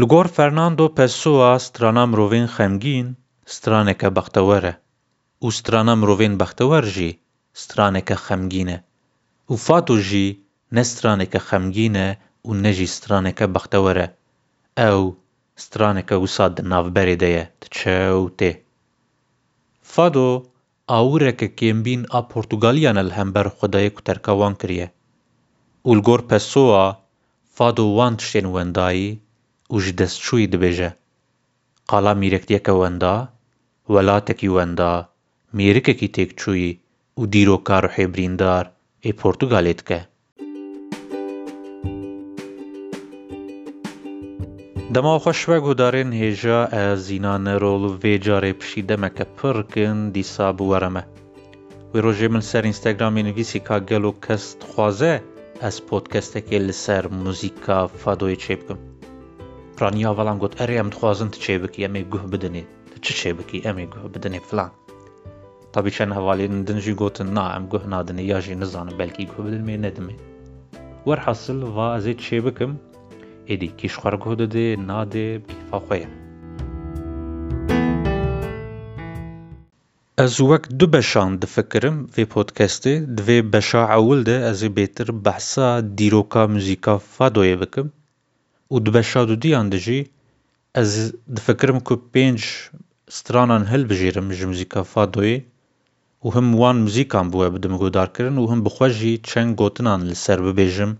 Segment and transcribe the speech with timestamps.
[0.00, 3.12] لگور فرناندو پسووا سترانا مروین خمگین
[3.56, 4.72] سترانکه بختوره
[5.38, 7.10] او سترانا مروین بختور جی
[7.64, 8.82] سترانکه خمگینه
[9.46, 10.38] او فاتو جی
[10.72, 14.06] نه سترانکه خمگینه و نجی سترانکه بختوره
[14.78, 15.16] او
[15.56, 18.50] سترانکه وساد نافبری دهیه تچو ته
[19.92, 20.28] فادو
[20.94, 24.88] ئاورێکە کێمبین ئا پۆرتوگالیانە لە هەمبەر خدای کوتەرکەوان کریە
[25.86, 26.86] ئولگۆر پەسۆوە
[27.56, 29.10] فادۆوان شتێن وەندایی
[29.74, 30.90] û ji destçûyê dibêje
[31.90, 33.14] qala mîrektiyeka wenda,
[33.94, 34.92] welatekî wenda,
[35.58, 36.72] mêrikekî têkçûyî
[37.20, 38.64] û dîrokar û hêbrîndar
[39.08, 40.00] ê Portugalê dike.
[44.94, 50.48] Dema xweş ve guhdarên hêja ez Zîna Nerol vê carê piştî demeke pir kin dîsa
[50.58, 51.02] bi were me.
[51.92, 55.14] Wê rojê min ser Instagramê nivîsî ka gelo kes dixwaze
[55.68, 58.93] ez podkestekê li ser muzîka fadoyê çê bikim.
[59.78, 62.62] پرانیا بەڵام گوت ئەرێ ئەم دخوازن چێ بکی ئەمێ گوه بدنێ
[63.04, 64.70] چ چێ بکی ئەمێ گوه بدنێ فلان
[65.72, 70.16] تابی چەند هەواڵێن دنجی گوتن نا ئەم گوه نادنێ یاژی نزانم بەلکی گوه بدنێ نەدمێ
[71.08, 72.72] وەرحەسل وازێ چێ بکم
[73.48, 76.08] ئێدی کیشخوار گوه دەدێ نادێ بیفاخۆیە
[80.24, 85.68] Ez wek du beşan difikirim vê podcastê divê beşa ewil de ez ê bêtir behsa
[85.98, 87.86] dîroka muzîka fadoyê bikim
[88.74, 89.98] û di beşadûdiyan de jî
[90.82, 90.90] ez
[91.36, 92.42] difikirim ku pênc
[93.16, 95.36] stranan hilbijêrim ji muzîka fadoyê
[96.24, 100.14] û him wan muzîkan bûye bi demîgodarkirin û him bi xwe jî çend gotinan li
[100.24, 100.92] ser bibêjim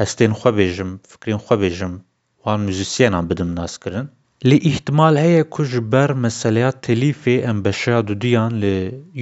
[0.00, 1.94] hestên xwe bêjim fikrên xwe bêjim
[2.44, 4.06] wan muzîsyenan bidim naskirin
[4.50, 8.74] lê îhtimal heye ku ji ber meseleya telîfê em beşadûdiyan li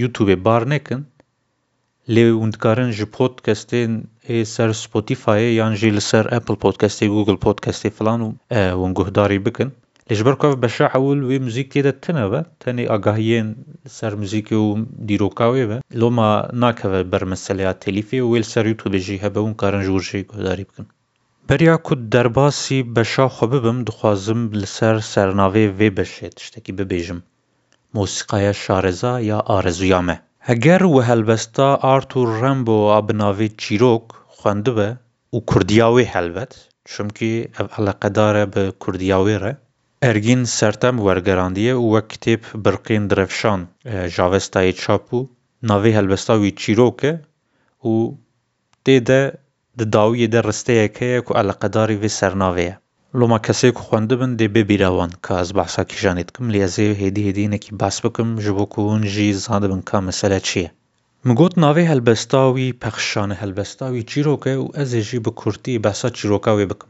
[0.03, 1.00] YouTubeê bar nekin
[2.15, 3.91] lê hûn dikarin ji podcastên
[4.55, 8.28] سەر سپۆتیفاایە یانژی لەسەر ئەپل پۆتکەستی گوگل پۆتکەستی فلان و
[8.81, 9.69] وەنگوهداری بکن
[10.11, 13.48] لەژبەر کۆف بە شەعول وێ موزیک تێدە تنەوە تەنێ ئاگاهیەن
[13.97, 14.69] سەر موزیکی و
[15.08, 16.31] دیرۆکاوێوە لۆما
[16.62, 20.87] ناکەوە بەرمەسەلیا تەلیفی و وێل سەر توبێژی هەبە و کارنجورژی گۆداری بکن
[21.49, 27.20] بەریا کود دەرباسی بەشا خۆ ببم دخوازم لەسەر سەرناوێ وێ بەشێت شتێکی ببێژم
[27.97, 30.16] مۆسیقایە شارەزا یا ئارەزویامە
[30.47, 34.05] Heger wihelbesta Arthur Rambo a bi navê çîrok
[34.38, 34.88] xwendibe
[35.34, 36.53] û Kurdiya wê helbet,
[36.91, 39.53] çimkî ev eleqedar e bi Kurdiya wê re,
[40.10, 43.60] Ergîn Sertem wergerandiye û wek kitêb Birqên Direvşan
[44.16, 45.21] javestayê çap bû.
[45.71, 47.12] Navê helbesta wî çîrok e
[47.93, 48.15] û
[48.84, 49.22] tê de
[49.78, 52.78] di dawiyê de risteyek heye ku eleqedarî vê sernavê ye.
[53.20, 58.30] لۆما کەسێک خوێنده بن دێ بێبیراوان کە ئەس بەحساکیژانێت بکەم لێزێ هێدی هێدینێکی باس بکەم
[58.44, 60.70] ji بۆ کوونجی زانده بن کا مەسەلە چییە
[61.38, 66.88] گوت ناوێ هەلبەستاوی پەخشانە هەلبەستاوی چیرۆکە و ئەزێژی بە کورتی بەسا چیرۆکاوێ بکەم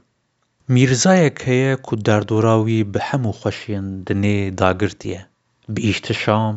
[0.74, 5.20] میرزایەک هەیە کو دەردۆراوی بە هەموو خۆشیان دنێ داگرتیە
[5.74, 6.56] بیشتشام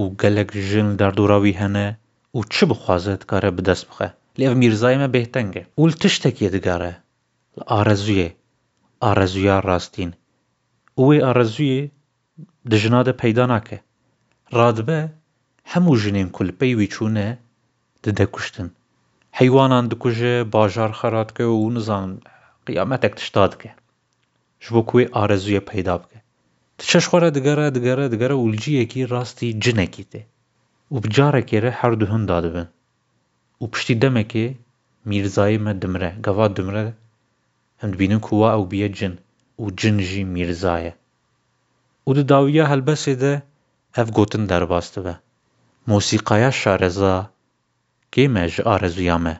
[0.00, 1.86] و گەلک ژن دەردۆراوی هەنە
[2.36, 4.08] و چ بخوازت کارە بدەست بخە
[4.38, 6.92] لێو میرزایمە بێتەنگە ول تشتێکی دەگارە
[7.56, 8.30] لە ئارەزویە
[9.06, 10.10] ئارەزویا ڕاستین
[10.98, 11.80] ئەوەی ئارەزویی
[12.72, 13.78] دژنادە پەیدا ناکە
[14.56, 15.00] ڕادبە
[15.72, 17.28] هەموو ژنێن کولپەی وی چوونە
[18.04, 18.68] ددەکوشتن
[19.38, 22.10] حیوانان دکوژە باژار خەراتکە و نزان
[22.66, 23.70] قیامەتێک تشتا دکە
[24.66, 26.18] ji bo ku wê arezûye peyda bike
[26.78, 30.20] Tu çeş xwe re digere digere digere û li ciyekî rastî cinekî tê
[30.94, 32.68] û bi carekê re her du hin dadibin
[33.62, 34.46] û piştî demekê
[35.08, 36.86] mîrzayê me dimire gava dimire
[37.84, 39.14] هم dibînin ku wa ew bûye cin
[39.62, 40.92] û cin jî Mîrza ye
[42.08, 43.32] û di dawiya helbesê de
[44.02, 45.14] ev gotin derbas dibe
[45.90, 47.16] Mosîqaya Şareza
[48.12, 49.34] kê me ji arezuya me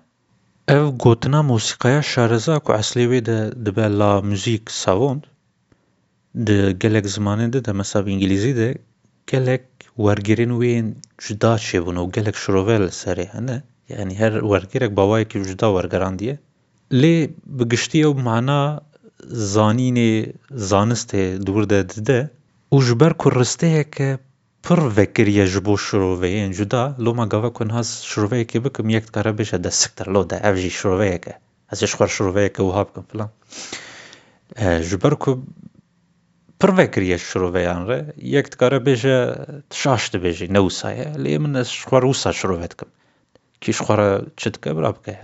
[0.76, 5.22] Ev gotina mosîqaya Şareza ku eslê wê de dibe la muzîk savond
[6.46, 8.68] di gelek zimanên de de mesela bi îngîlîzî de
[9.26, 9.64] gelek
[9.98, 10.84] wergirên wên
[11.18, 16.38] cuda çêbûne û gelek şirovê li serê hene yanî her wergirek bawayekî cuda wergerandiye
[16.90, 17.16] lê
[17.58, 18.60] bigiştiye û mehna
[19.54, 20.32] zanînê
[20.68, 22.30] zanistê dûr de dide
[22.74, 24.18] û ji ber ku risteyeke
[24.66, 29.64] pir vekiriye ji bo şiroveyên cuda loma gava ku has şiroveyekê bikim yek dikare bêje
[29.64, 31.32] de siktir lo de ev jî şiroveyek e
[31.72, 33.30] ez ê ji xwe şiroveyeke wiha bikim filan
[34.88, 35.32] ji ber ku
[36.60, 37.98] pir vekiriye şiroveyan re
[38.36, 39.18] yek dikare bêje
[39.80, 42.88] şaş dibêjî ne wisa ye lê min ez ji xwe wisa şirove dikim
[43.60, 45.14] kî ji xwe re çi dike bira bike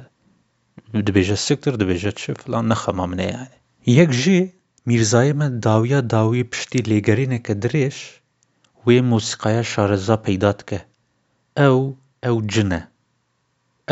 [1.07, 3.57] dibêje siktir dibêje çi filan nexema min e yanî.
[3.99, 4.39] Yek jê
[4.89, 7.97] Mîrzayê me dawiya dawî piştî lêgerîneke dirêj
[8.87, 10.79] wê mûsîqaya şareza peyda dike.
[11.67, 11.79] Ew
[12.29, 12.89] ew cin e.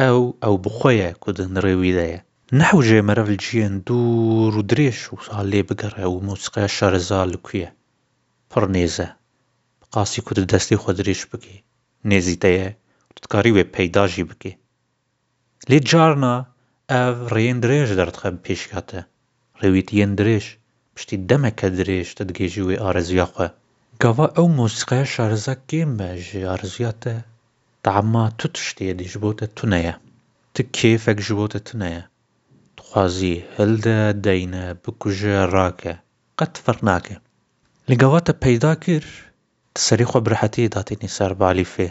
[0.04, 2.18] Ew ew bi xwe ye ku di nirê wî de ye.
[2.60, 7.36] Nehw jê meriv li ciyên dûr û dirêj wisa lê bigere û mûsîqaya şareza li
[7.46, 7.68] ku ye.
[8.50, 9.08] Pir nêz e.
[9.80, 11.56] Bi qasî ku di destê xwe dirêj bikî.
[12.10, 12.68] Nêzî te ye
[13.12, 14.52] û tu dikarî wê peyda jî bikî.
[15.70, 16.36] Lê carna
[16.96, 19.00] ئاو ڕێن درێژ دەردخە پێشکاتە
[19.60, 20.46] ڕێویت یەن درێژ
[20.94, 23.48] پشتی دەمەکە درێژ دەدگێژی وێ ئارزیاخوا
[24.02, 27.16] گەوا ئەو مۆسیقای شارزە گێمە ژێ ئارزیاتە
[27.84, 29.94] تەعما تو تشتێ دیژ بۆتە تونەیە
[30.54, 32.02] تو کێفێک ji بۆ te tuneye
[32.76, 35.94] dixwazî hilde deyne bikuje rake
[36.38, 37.16] qet firq nake
[37.88, 39.04] li gava te peyda kir
[39.74, 41.88] tu serê xwe bi rihetiyê datînî ser bi alîfê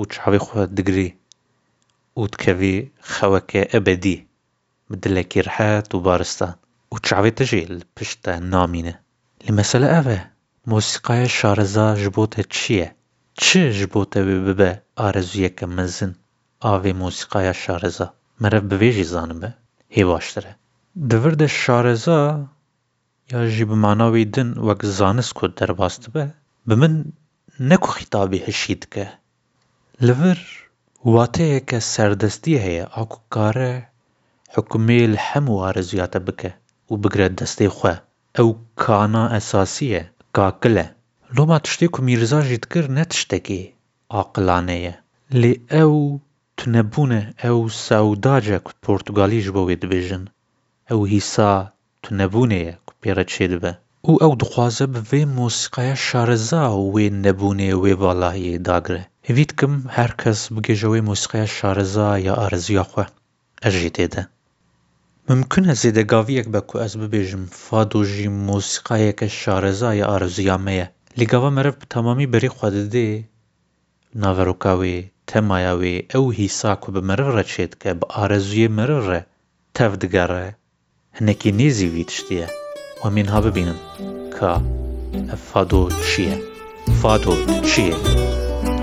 [0.00, 1.10] û çavê xwe digirî
[2.20, 2.76] û dikevî
[3.12, 4.18] xeweke ebedî
[4.92, 6.52] بدلك رحات وبارستان
[6.90, 9.00] وتشعبت جيل بشتا نامينة
[9.50, 10.30] المسألة أفا
[10.66, 12.96] موسيقى شارزا جبوتها تشيه
[13.36, 16.12] تشي جبوتها ببا آرزو يكا مزن
[16.64, 19.52] آوي موسيقى شارزا مرف بويجي زانبه
[19.92, 20.56] هي باشتره
[20.96, 22.46] دورد شارزا
[23.32, 26.22] یا جی به معناوی دن وەک زانست کو دەرباست بە
[26.68, 27.14] bi min
[27.60, 29.12] neku xîtabî hişî dike
[30.02, 30.70] li vir
[31.02, 33.91] wateyeke serdestî heye a ku kare
[34.58, 36.50] حکومێ لە هەموو وارە زیاتە بکە
[36.90, 37.94] و بگرێت دەستەی خوێ
[38.36, 38.48] ئەو
[38.82, 40.02] کانا ئەساسیە
[40.36, 40.86] کاکلە
[41.36, 43.60] لۆما تشتێک و میرزاژیت کرد نە تشتێکی
[44.16, 44.94] عاقلانەیە
[45.40, 45.94] لێ ئەو
[46.58, 50.24] تونەبوونە ئەو ساوداجە کو پۆرتگالیش بۆ وێ دبێژن
[50.88, 51.52] ئەو هیسا
[52.04, 53.72] تونەبوونەیە کو پێرە چێ دبە
[54.08, 60.40] و ئەو دخوازە بڤێ مۆسیقایە شارەزا و وێ نەبوونێ وێ باڵایە داگرێ هێویت کەم هەرکەس
[60.54, 63.04] بگێژەوەی مۆسیقایە شارەزا یا ئارزیاخوا
[63.64, 64.24] ئەژی تێدە
[65.28, 70.86] Mimkun ez zêdegaviyek be ku ez bibêjim fado jî mûsîqayeke şarezayê arzûya me ye.
[71.18, 73.08] Lêgava meriv bi temamî berê xwe dide
[74.20, 74.96] naveroka wê,
[75.30, 79.20] temaya wê, ew hîsa ku bi meriv re çê dike, bi arezûyê meriv re
[79.76, 80.46] tev digere.
[81.20, 82.46] Hinekî nêzî vî tiştî ye.
[83.06, 83.78] Em ên ha bibînin
[84.38, 84.52] ka
[85.34, 86.38] ev fado çi ye.
[87.00, 87.34] Fado
[87.70, 87.96] çi ye?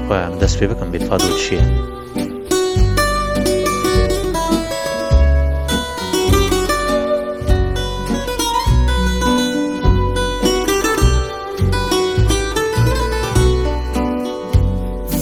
[0.05, 1.65] Xwe em dest pê bikin bê fado çi ye.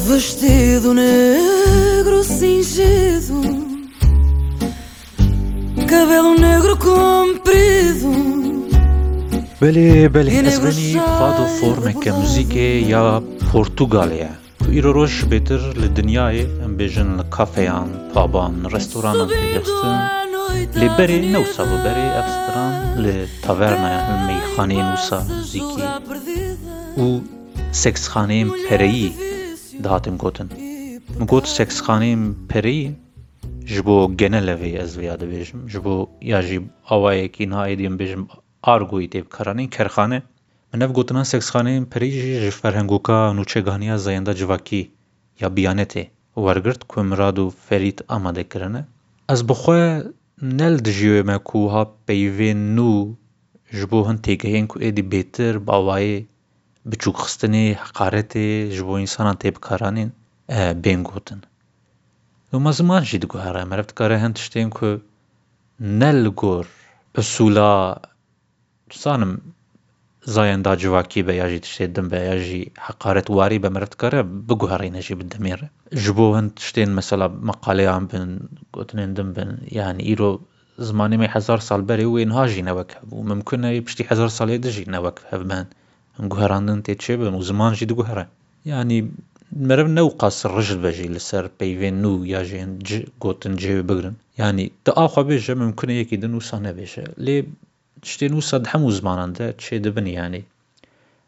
[0.08, 3.42] Vestido negro cingido
[5.86, 8.12] Cabelo negro comprido
[9.62, 13.04] بله بله ئەزمانی خواادۆ فۆرمێکە موزیکێ یا
[13.52, 14.32] پۆرتوگالەیە
[14.64, 16.30] تو ئیرۆ ڕۆژ بێتر لە دنیاە
[16.62, 19.98] ئەم بێژن لە کافەیان پابان ڕستۆرانان پێدەستن
[20.80, 23.14] لێبەرێ نەو ساوەبەرێ ئەفستران لە
[23.44, 25.82] تاڤەرنایە هەمەی خانەیە نووسا موزیکی
[27.04, 27.08] و
[27.82, 29.12] سێکسخانەیەم پەرەیی
[29.86, 30.48] دهاتم گوتن
[31.22, 32.16] مگوت سێکسخانەی
[32.50, 32.80] پەری
[33.74, 35.94] ji bo genelevê ez vêya dibêjim ji bo
[36.32, 36.58] ya jî
[36.96, 38.24] awayekî naêdîm bêjim
[38.74, 40.20] argoyî têbkaranên kerxane
[40.72, 44.84] min ev gotina seksxaneyên perî jî ji ferhengoka nûçeganiya zayenda civakî
[45.42, 46.04] ya biyanetê
[46.46, 48.82] wergirt ku mirad û ferît amadekirine
[49.34, 49.84] ez bixwe
[50.60, 52.92] nel dijiyê me ku ha peyvên nû
[53.78, 56.18] ji bo hin têgehên ku êdî bêtir bi awayê
[56.92, 58.48] biçûkxistinê, heqaretê
[58.78, 60.10] ji bo însanan têbikaranên
[60.84, 61.42] bên gotin.
[62.54, 64.90] û mezman jî diguhere meriv dikare hin tiştên ku
[66.02, 66.66] ne li gor
[67.22, 67.74] esûla
[68.92, 69.34] dizanim
[70.36, 74.22] zayenda civakî be ya jî tiştê din be ya jî heqaret warî be meriv dikare
[74.50, 75.68] biguherîne jî bi demêre.
[76.04, 78.30] Ji bo hin tiştên mesela meqaleyan bin,
[78.74, 80.32] gotinên din bin yani îro
[80.88, 84.04] zimanê me hezar sal berê û wê niha jî newek hev û mimkûn e piştî
[84.12, 85.68] hezar salê de jî newek hev ben.
[86.32, 88.26] گوهەراندن تێ چێ بن و زمانجی دگوهرە
[88.72, 89.00] ینی
[89.68, 92.72] مرم نەو قاس ڕژت بەژی لەسەر پەیوێن و یاژێن
[93.24, 97.38] گوتن جێوێ بگرن ینی دا ئاخوا بێژە ممکنەیەکی دن وسان نەبێژە لێ
[98.12, 100.44] شتێن و سەد هەموو زماناندا چێ دەبن یانی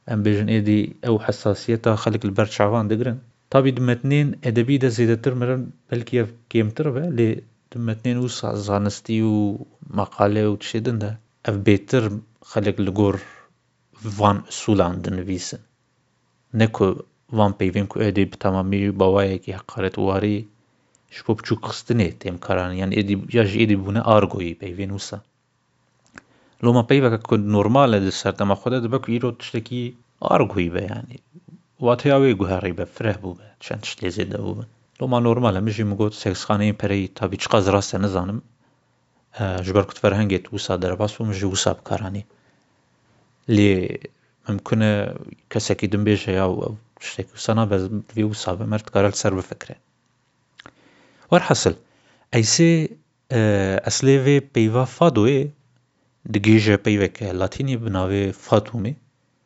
[0.10, 3.18] ئەم بێژن ئێدی ئەو حساسیە تا خەلک بەر چاوان دەگرن
[3.52, 7.30] تابی دمەتنێن ئەدەبی دە زیدەتر مرن بەلکیە کێمتر بە لێ
[7.72, 8.28] دمەتنێن و
[8.68, 9.36] زانستی و
[9.98, 11.12] مەقالێ و تشێدندا
[11.46, 12.04] ئەف بێتر
[12.52, 13.16] خەلک لە گۆر
[14.04, 15.60] van usulan dinivîsin
[16.54, 20.38] ne ku van peyvên ku êdî bi temamî bawayekî heqaretwarî
[21.16, 22.92] ji bo biçûkxistinê têmkaran yan
[23.38, 25.20] ya jî êdî bûne argoyî peyvên wisa
[26.64, 29.84] loma peyveke ku normal e di serdema xwe de dibe ku îro tiştekî
[30.36, 31.18] argoyî be yanî
[31.86, 34.68] wat hêya wê guherî be fireh bû be çend tiştê zêde bûbin
[35.02, 38.40] loma normal e min jî min got seksxaneyên pereyî tabî çiqas rast e nizanim
[39.66, 42.24] ji ber ku tu ferhengê tu wisa derbas bû min jî wisa bikaranî
[43.58, 43.76] لێ
[44.48, 44.92] ممکنە
[45.52, 46.74] کەسێکی دمبێژە یا ئەو
[47.08, 49.76] شتێک سەنا بەوی و سابە مرد کارل سەر بفکرێ
[51.32, 51.76] وەرحەسل
[52.34, 52.72] ئەیسێ
[53.88, 55.40] ئەسلێوێ پەیوا فادوێ
[56.34, 58.94] digêje peyveke latînî bi navê Fatumê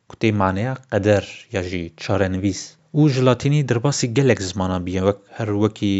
[0.08, 2.60] ku tê maneya qeder ya jî çarenivîs
[2.98, 5.94] û ji latînî dirbasî gelek zimana biye wek her wekî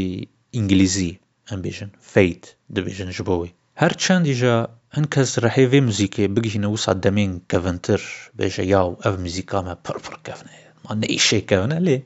[0.58, 1.12] îngilîzî
[1.52, 2.44] em bêjin feit
[2.75, 3.49] dibêjin ji bo wê
[3.83, 4.57] هەرچەند ئیژە
[4.95, 8.00] هەند کەس ڕحێوێ موزیکێ بگیینە و سادەمین کەڤنتر
[8.37, 11.99] بێژە یاو ئەو موزیکامە پڕپڕ کەفنێمان نەئیشێکەوەە لێ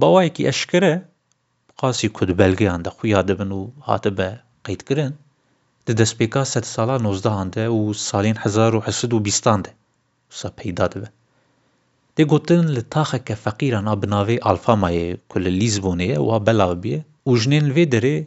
[0.00, 0.94] باوایەکی ئەشکرە
[1.80, 4.28] قاسی کودبەلگەیان دەخویا دەبن و هاتە بە
[4.66, 5.14] قیتکردن
[5.88, 9.70] di destpêka sed sala nozdehan de û salên hezar û hesed û bîstan de
[10.32, 11.08] wisa peyda dibe
[12.16, 16.72] dê gotin li taxeke feqîran a bi navê alfamayê ku li lîzbonê ye wiha belav
[16.84, 18.18] biye û jinên vê derê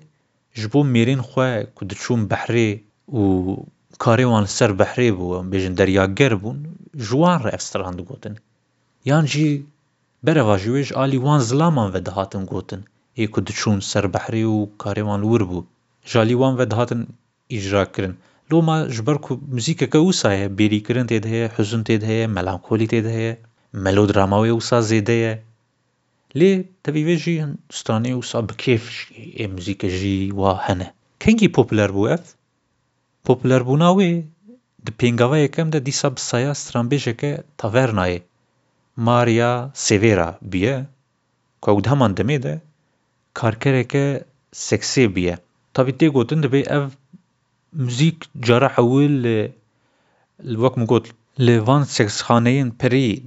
[0.60, 2.70] ji bo mêrên xwe ku diçûn behrê
[3.20, 3.22] û
[4.04, 6.58] karê wan li ser behrê bû em bêjin deryager bûn
[7.06, 8.36] ji wan re ev stran digotin.
[9.12, 9.50] Yan jî
[10.26, 12.82] bereva ji wê ji alî wan zilaman ve dihatin gotin
[13.18, 15.58] ê ku diçûn ser behrê û karê wan wir bû.
[16.10, 17.02] Ji alî wan ve dihatin
[17.58, 18.16] îcra kirin.
[18.52, 22.28] Loma ji ber ku muzîkeke wisa ye bêrîkirin tê de heye, hezûn tê de heye,
[22.28, 23.38] melankolî tê de heye,
[23.74, 25.42] melodrama wê wisa zêde ye.
[26.36, 30.92] ليه تبي جي ستاني وصاب كيف اي مزيكا جي واهنه
[31.22, 32.36] كنجي بوبلر بو اف
[33.26, 34.24] بوبلر بونا وي
[34.88, 38.22] د پینگاوه یکم ده دیسا بسایا سترانبیجه که تاورنای
[38.98, 40.76] ماریا سیویرا بیه
[41.64, 42.54] که او دهمان دمه ده
[43.34, 44.04] کارکره که
[44.54, 45.36] سکسی بیه
[45.74, 46.84] تابی تی گوتن ده بی او
[47.76, 49.16] müzik cara hewil
[50.64, 51.06] wek min got
[51.40, 53.24] li van seksxaneyên perî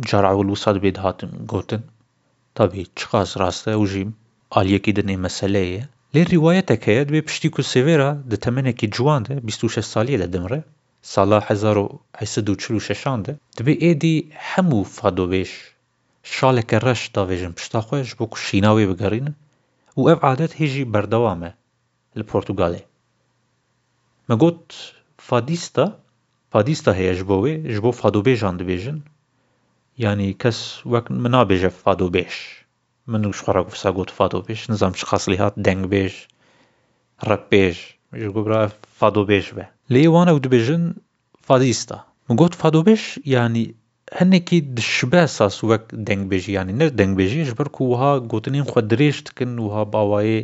[0.00, 1.82] cara hewil wisa dibê dihatin gotin
[2.58, 4.14] Tabii çıkas rastaya ujîm,
[4.50, 5.88] aliyekî di nêmeseleyê ye.
[6.14, 10.18] Lê rîwayetek heye divê piştî ku Severa di temenekî ciwan de bîst û şeş saliyê
[10.18, 10.64] de dimre,
[11.14, 11.86] sala hezar û
[12.18, 14.14] heşsid û çil û şeşan de, divê êdî
[14.52, 15.50] hemû fadobêj
[16.36, 19.34] şaleke reş davêjin pişta xwe ji bo ku şîna wê bigerînin
[19.98, 21.56] û ev adet hêjî berdewam e
[22.16, 22.82] li Portugalê.
[24.28, 24.64] Me got
[25.28, 25.86] fadîsta,
[26.52, 28.98] fadîsta heye ji bo wê, ji bo fadobêjan dibêjin
[30.04, 30.58] یعنی کەس
[30.92, 32.34] وەک من نابێژە فاد و بێش
[33.10, 36.12] من و شخڕە گوفسا گوت فاد و بێش نزانام چ خەسلی هات دەنگ بێژ
[37.28, 37.76] ڕەپ بێژ
[38.34, 38.60] گوبرا
[38.98, 40.84] فاد و بێژ بێ لێوانە و دبێژن
[41.46, 43.02] فادیستا من گوت فاد و بێش
[43.34, 43.64] ینی
[44.18, 50.40] هەندێکی دشبە ساس وەک دەنگبێژیانی نەر دەنگبێژیش بەرکو وها گوتنین خۆ درێژ دکن وها باوایێ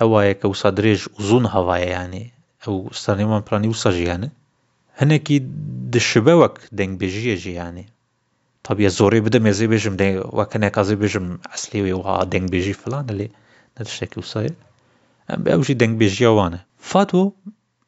[0.00, 2.24] هەوایەکە وسا درێژ زون هەوایەیانێ
[2.62, 4.28] ئەو سەرێمان پرانی و سەژیانە
[5.00, 5.36] هەنێکی
[5.94, 7.86] دشبە وەک دەنگبێژیە ژیانێ
[8.70, 12.72] طب يا زوري بده مزي بيجم دين وكان قصدي بيجم اصلي و آه، دين بيجي
[12.72, 13.24] فلان اللي
[13.76, 14.52] هذا الشكل وصاير
[15.30, 17.32] ام بيجي دين بيجي وانا فاتو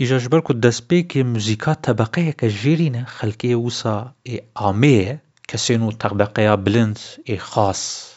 [0.01, 6.99] إجا جبركو دسبيك موزيكات تبقية كجيرينة خلقية وصا إي آمية كسينو تبقية بلند
[7.31, 8.15] إي خاص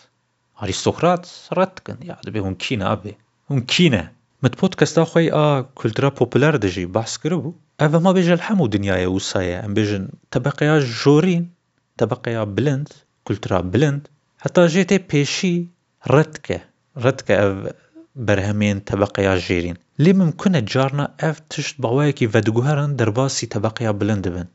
[0.85, 1.21] راتكن
[1.53, 3.15] رتكن يعني هون كينا أبي
[3.51, 4.11] هون كينا
[4.43, 9.07] مت بودكاست أخوي آه، آ كولترا بوبولار دجي بحث كربو أفا ما بيجي الحمو دنيايا
[9.07, 11.54] وصايا أم بيجن تبقية جورين
[11.97, 12.89] طبقة بلند
[13.23, 14.07] كولترا بلند
[14.39, 15.65] حتى جيتي بيشي
[16.07, 16.61] ردك
[16.97, 17.73] ردك اف
[18.15, 24.45] برهمين طبقة جيرين لي ممكن جارنا اف تشت بوايكي فدقوهرن درباسي طبقة بلند بن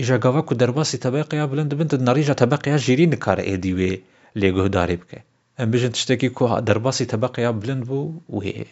[0.00, 4.00] إجا قواكو درباسي طبقة بلند بن تدناريجا طبقة جيرين كار ايدي وي
[4.36, 5.24] ليقه داري بك
[5.60, 8.66] ام بيجن تشتكي كو درباسي طبقة بلند بو وي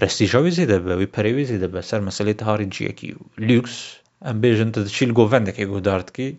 [0.00, 5.78] برستيجاوي زيدا بوي بريوي زيدا بسر مسألة هاري جيكي لوكس ام بيجن تشيل قوفندك ايقه
[5.80, 6.34] دارتكي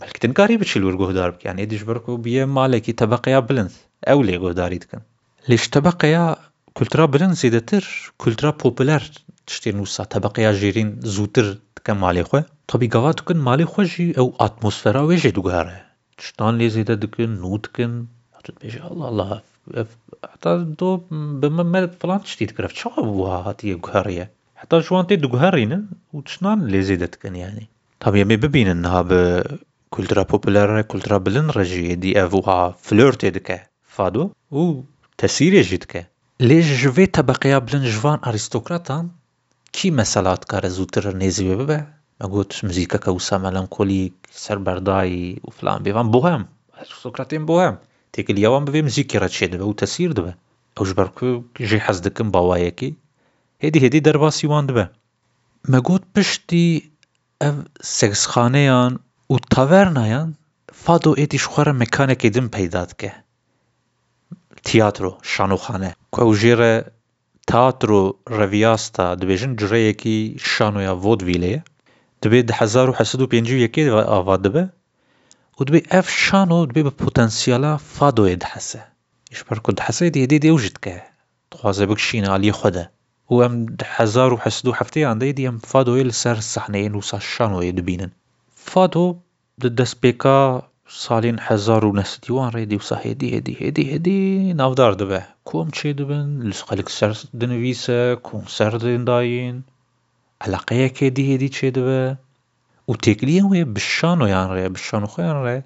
[0.00, 3.72] بەلکتن کاری بچیل وەرگۆهدار بکەیان ئێدیشبەرک و بیە مالێکی تەبقەیە بلند
[4.08, 5.02] ئەو لێگۆداری دکەن
[5.48, 6.24] لێش تەبقەیە
[6.76, 7.84] کولترا برن زیدەتر
[8.22, 9.02] کولترا پۆپلەر
[9.48, 11.46] تشتێن وسا تەبقەیە ژێرین زووتر
[11.76, 15.76] دکە مالی خۆ تۆبی گەوا دکن مالی خۆشی ئەو ئاتمۆسفێرا وێژێ دوگارە
[16.26, 17.92] شتان لێ زیدە دکن نوتکن
[18.60, 18.74] بێژ
[19.10, 19.30] الله
[20.32, 20.90] حتى دۆ
[21.40, 24.26] بما مەل فلان تشتی دکرێت چا بووە هاتیە گوهڕیە
[24.60, 25.82] حتا جوان تێ دوگوهڕینن
[26.14, 27.66] و چنان لێ زیدە دکن یانی
[28.02, 29.22] تابێ ببینن نها بە
[29.94, 33.58] kultura populere, kultura bilin rejiyê dî ev wiha flörtê dike,
[33.94, 34.60] fado û
[35.20, 36.02] tesîrê jî dike.
[36.48, 39.04] Lê ji vê tebeqeya bilin ji van arîstokratan
[39.76, 41.80] kî mesela dikare zûtir nêzî wê bibe?
[42.20, 44.14] Me got muzîkeke wisa melankolîk,
[44.46, 46.42] serberdayî û filan bêvan bo hem.
[46.80, 47.74] Arîstokratên bo hem.
[48.14, 50.32] Têkiliyawan bi vê muzîkê re çê dibe û tesîr dibe.
[50.76, 51.28] Ew ji ber ku
[51.70, 52.90] jê hez dikin bawayekê,
[53.62, 54.84] hêdî hêdî derbasî wan dibe.
[55.70, 56.90] Me got piştî
[57.40, 59.00] ev seksxaneyan
[59.32, 60.28] û tavernayan
[60.84, 63.10] Fado êdîj xwe re mekanekê din peyda dike.
[64.66, 65.90] Tîatro, şanoxane.
[66.12, 66.74] Ku ew jê re
[67.50, 68.00] teatro
[68.40, 70.18] reviyasta dibêjin cireyekî
[70.52, 71.60] şanoya vodvîlê ye.
[72.22, 74.64] Dibê di hezar û hesed û pêncî û yekê de ava dibe
[75.58, 78.80] û dibê ev şano dibê bi potensiyala Fadoyê dihese.
[79.36, 80.94] Ji ku dihese dê dê ew jî dike.
[81.52, 82.84] Dixwaze bikişîne aliyê xwe de.
[83.32, 86.92] û em di hezar û hesed û hefteyan de êdî em Fadoyê li ser sehneyên
[87.00, 88.12] wisa şanoyê dibînin.
[88.64, 89.14] فاتوا
[89.60, 95.68] ضد سبيكا صالين حزار وناس ديوان ريدي وصح هدي هدي هدي هدي نافدار دبه كوم
[95.68, 99.62] تشي دبن لسقلك سر دنويسا كون سر دين داين
[100.42, 102.16] علاقية كدي هدي تشي دبه
[102.88, 105.62] وتكليا وي بالشانو يان ري بالشانو خيان ري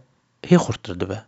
[0.46, 1.24] هي خورتر دبه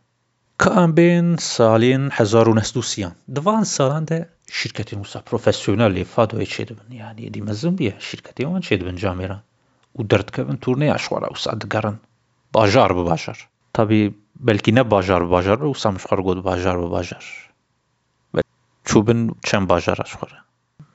[0.58, 6.92] كان بين صالين حزار وناس دوسيان دفان سالان ده شركتين وصح بروفيسيونال فاتوا تشي دبن
[6.92, 9.38] يعني دي مزن بيه شركتين وان تشي دبن جاميران
[9.98, 11.96] و دەردکەبن اشوار شووارە وسا دگەڕن
[12.56, 13.14] باژار بە
[13.74, 14.02] تابی
[14.46, 17.24] بەلکی نە باژار باژار و سامشخوار گوت باژار بە باژار
[18.88, 20.38] چوبن چەند باجار شخوارە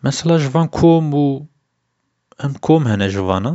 [0.08, 1.26] مثلا جوان کۆم و
[2.42, 3.54] ئەم کۆم هنه جوانا؟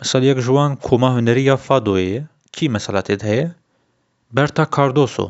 [0.00, 1.56] مثلا یک جوان کۆما هنری یا
[2.54, 3.48] کی مەسەلاتێت هەیە
[4.36, 5.26] بەرتا کاردۆسۆ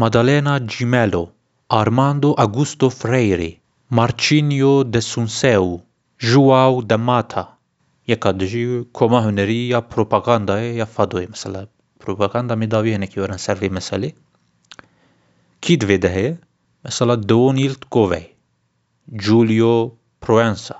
[0.00, 1.22] مادالێنا جیمەلۆ
[1.72, 3.52] ئارماندۆ ئەگوستۆ فرەیری
[3.96, 5.72] مارچینیۆ دەسونسێ و
[6.28, 6.78] ژوا و
[8.10, 8.64] یەکاتدژی
[8.96, 11.62] کۆمە هوەری یا پرۆپاگاندایە یا فادۆی مثللا
[12.00, 14.10] پرۆپاگاندا میداوی هەنێکی وەرەن سەرێ مەسەلێ
[15.62, 16.32] کی دوێ دەهەیە
[16.84, 18.24] مەسەڵات دۆنیلت کۆڤی
[19.24, 19.76] جولیۆ
[20.22, 20.76] پرۆەنسا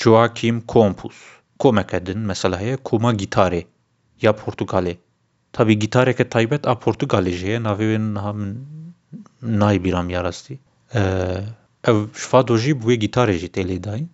[0.00, 1.16] جوواکیم کۆمپوس
[1.62, 3.62] کۆمەکەدن مەسەلا هەیە کۆمە گیتارێ
[4.24, 4.94] یا پرتوکالێ
[5.54, 8.40] تابی گیتارێکە تایبەت ئا پرتوگالیژ هەیە ناوێن من
[9.60, 10.56] نایبیرام یاڕاستی
[11.86, 14.06] ئەو شفادۆژی بووێ گیتارێژی تێلێداین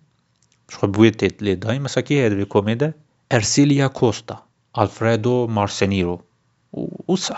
[0.77, 1.09] Trebuie
[1.47, 2.87] ledai mesaki hedvi komede
[3.37, 4.37] Ersilia Costa,
[4.83, 6.17] Alfredo Marceniro
[6.73, 7.37] û Usa.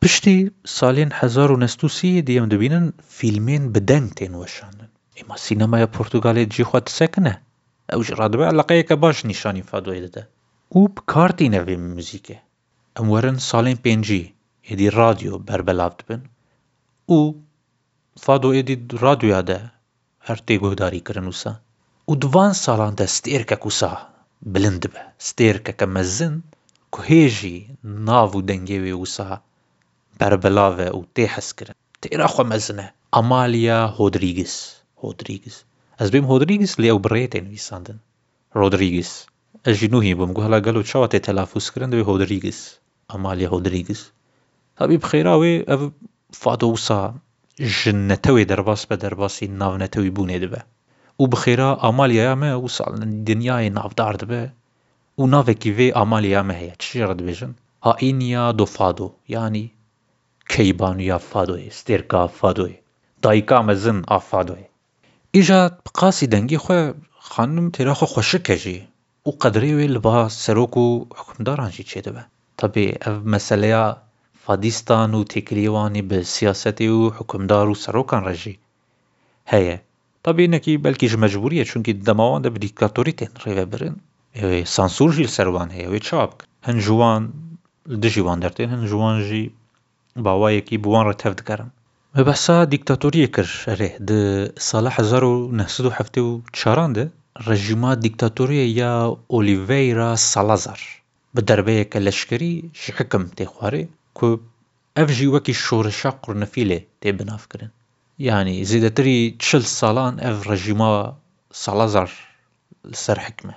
[0.00, 4.88] Piştî salên 1930 diyem dibînin fîlmên bi deng tên weşanin.
[5.20, 7.40] Êma sînemaya Portugalê cî xwe tisekine.
[7.92, 10.26] Ew ji radibe eleqeyeke baş nîşanî fadoyê dide.
[10.74, 12.36] Û bi kar tîne vê muzîkê.
[13.00, 14.32] Em werin salên pêncî
[14.72, 16.22] êdî radyo berbelav dibin
[17.08, 17.34] û
[18.26, 19.60] fadoyê dî radyoya de
[20.18, 21.60] her tê guhdarî kirin wisa.
[22.24, 23.92] دوان ساڵان دەستێرکە کوسا
[24.52, 26.34] بلند بە ستێرکەکە مەزن
[26.94, 27.58] کوهێژی
[28.08, 29.30] ناو و دەنگێوێ وسا
[30.18, 34.54] بەربەلاوە و تێ حەسکرن تێراخوا مەزنە ئەمالیا هۆدریگس
[35.02, 35.56] هۆدریگس
[35.98, 37.98] ئەس بێم هۆدریگس لێ ئەو بڕێتێ نویساندن
[38.60, 39.12] ڕۆدریگس
[39.66, 42.60] ئەژی نوهی بم گو هەلا گەلو چاوە تێ تەلافوسکردن دوێ هۆدریگس
[43.10, 44.02] ئەمالیا هۆدریگس
[44.80, 45.80] هەبی بخێراوێ ئەو
[46.40, 47.00] فادۆوسا
[47.76, 50.62] ژنەتەوێ دەرباس بە دەرباسی ناونەتەوەی بوونێ دەبە
[51.22, 52.64] û bi xêra amaliyaya me û
[53.28, 54.42] dinyayê navdar dibe
[55.20, 57.52] û navekî vê amaliyaya me heye çi jê re dibêjin
[57.86, 59.66] haîniya dofado yanî
[60.52, 62.78] keybanûya fadoyê stêrka fadoyê
[63.24, 64.66] dayika mezin a fadoyê
[65.40, 66.78] îja bi qasî dengê xwe
[67.32, 68.78] xanim têra xwe xweşik hejî
[69.28, 70.86] û qedrê wê li ba serok û
[71.20, 72.24] hukmdaran jî çêdibe
[72.60, 73.84] tabê ev meseleya
[74.44, 78.54] fadîstan û têkiliyê wanê bi siyasetê û hukmdar û serokan re jî
[79.54, 79.76] heye
[80.22, 83.96] Tabii neki belki e, e, ji mecburiye çunkî dema wan de bi dîktatorîtên rêve birin.
[84.34, 86.46] Ê sansûr jî li ser wan heye wê çawa bikin.
[86.66, 87.22] Hin ji wan
[87.90, 89.44] li dijî wan dertêm, hin ji wan jî
[90.26, 91.66] bawayekî bi wan re tev dikerin.
[92.16, 94.22] Bi behsa dîktatoriyê kir erê di
[94.70, 97.04] sala hezar û neh sed û heftê û çaran de
[97.50, 98.94] rejîma dîktatoriyê ya
[99.36, 101.02] Oliveyra Salazar
[101.36, 102.52] bi derbeyeke leşkerî
[102.82, 104.42] ji hikm tê xwarê ku
[104.96, 107.70] ev jî wekî şoreşa Qurnefîlê tê binavkirin.
[108.18, 111.14] يعني زيدتري تشل سالان اف رجيما
[111.52, 112.10] سالازار
[112.92, 113.54] سر حكمه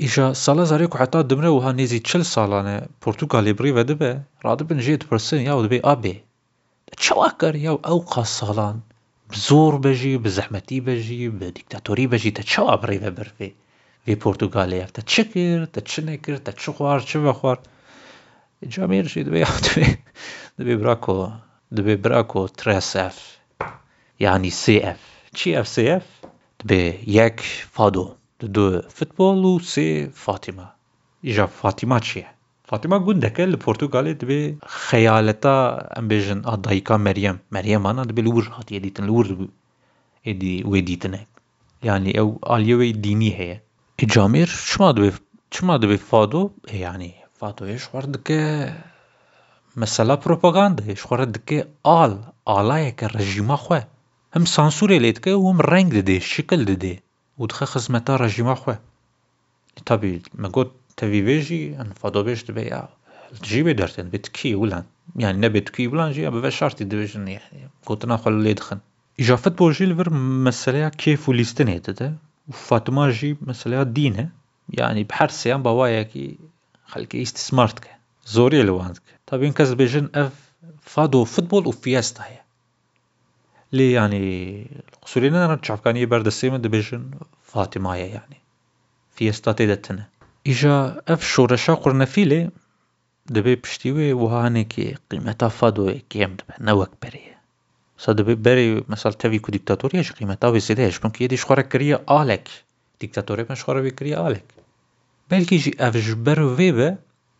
[0.00, 5.36] ايشا سالازار يكو حتى دمره وها نيزي تشل سالانه پرتغالي بري ودبه رادبن جيت برسن
[5.36, 6.22] ياو دبي ابي
[6.96, 8.80] تشواكر ياو اوقا سالان
[9.30, 13.52] بزور بجي بزحمتي بجي بديكتاتوري بجي تشوا بري وبر في
[14.06, 17.60] في پرتغالي افتا تشكر تشنكر تشخوار تشوخوار
[18.62, 19.44] جامير شي دبي
[20.58, 21.30] دبي براكو
[21.70, 23.37] دبي براكو تراسف
[24.20, 24.96] يعني سي اف
[25.32, 26.06] تشي اف سي اف
[26.58, 27.40] تبي ياك
[27.72, 30.68] فادو دو فوتبول و سي فاطمه
[31.24, 32.22] اجا فاطمه تشي
[32.64, 39.48] فاطمه گوندك البرتغال تبي خيالتا امبيجن ادايكا مريم مريم انا تبي لور هات يديتن لور
[40.28, 41.18] ادي ويديتن
[41.82, 43.60] يعني او اليوي ديني هي
[44.02, 45.12] اجامير شما دبي
[45.50, 48.32] شما دبي فادو يعني فادو ايش وردك
[49.76, 53.86] مسألة بروباغاندا ايش وردك آل آلايك الرجيم خواه
[54.36, 56.94] هم سانسوري لێ دکە هم رنگ دەدێ شکل دەدێ
[57.40, 58.78] و دخه خزمتا ڕژیما خواه
[59.88, 62.82] تابی مگود مەگوت تەویێژی ئەن فادۆبێش دەبێ یا
[63.46, 64.84] جی بێ دەرتێن بیت کی یعنی نه بیت ولان
[65.22, 67.24] یان نەبێت کوی بلانژی بەە شارتی دەبێژن
[67.88, 68.28] گوتنا خۆ
[68.66, 68.78] خن
[69.22, 70.08] اجافت با جیل لەبەر
[70.46, 72.08] مەسەلەیە کیف و لیستنێ دەدە
[72.70, 74.24] و جی مەسەلەیە دینه
[74.78, 76.38] یعنی بحر سیان باوایا بحرسیان
[76.92, 77.90] خلکه استثمارت که
[78.34, 80.32] زوری زۆری که تابی این کس بێژن اف
[80.92, 81.98] فادو فوتبۆل و هی
[83.76, 84.26] لێ ینی
[85.02, 87.04] قسوورێنە چاپکانی بەردەسێمە دەبێژن
[87.50, 88.38] فاتیمایە یعنی
[89.16, 90.04] فیستا تێدەتنە
[90.48, 90.76] ئیژە
[91.08, 92.42] ئەف شۆرەشا قورنەفی لێ
[93.34, 97.36] دەبێ پشتی وێ وهانێکی قیمەتا فادۆی کێم دەبێ نەوەک بەرەیە
[98.02, 102.46] سا دەبێ بەری مەسەل تەوی کو دیکتاتۆریەش قیمەتا وێ سێدەیەش بکە یدی شخۆرە کریە ئالێک
[103.02, 104.46] دیکتاتۆری پێش خۆرەوێ کریە ئالێک
[105.30, 106.88] بەلکیژی ئەفش بەر وێ بە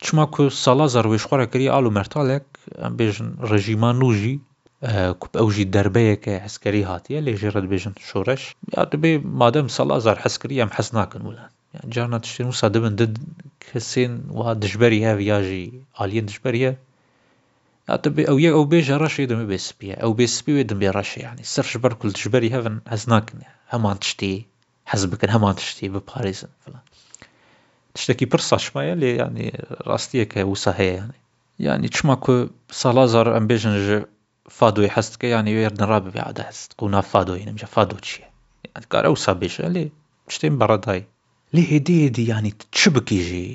[0.05, 2.47] چما کو سەلا زەروێشخۆرە کری ئالو مەرتالێک
[2.83, 4.35] ئەم بێژن ڕژیمان نوژی
[4.83, 9.99] آه، كوب اوجي دربيه كي عسكري هاتي اللي جرد بيجن شورش يا دبي مادام صلا
[9.99, 13.19] زار عسكري ام حسناك ولا يعني جارنا تشتي نوصا دبن دد
[13.75, 16.77] كسين و دجبري هاف ياجي الين دجبري يا
[18.03, 21.43] تبي او يا او بيجا رشي دمي بيس بي او بيس بي ودم بي يعني
[21.43, 23.33] صرف جبر دجبري هافن حسناك
[23.73, 24.45] هما تشتي
[24.87, 26.79] حسبك هما تشتي بباريس فلان
[27.95, 31.13] تشتكي برصا شمايا اللي يعني راستيك وصا هي يعني
[31.59, 34.05] يعني تشماكو سالازار ام بيجن جي
[34.57, 38.29] فادوی هەستکە یان وێردن ڕابێ عادە هەست قونا فادۆی نەمجە فادۆ چییە
[38.93, 39.85] کارە ئەوسا بێژە لێ
[40.35, 41.03] شتێن بەڕەدای
[41.55, 43.51] لێ هێدی هێدی ینی چ بکیژی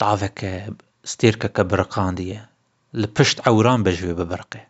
[0.00, 0.52] تاڤەکە
[1.12, 2.42] ستێرکەکە برقاندیە
[3.00, 4.62] لە پشت ئەوران بەژێ ببرقێ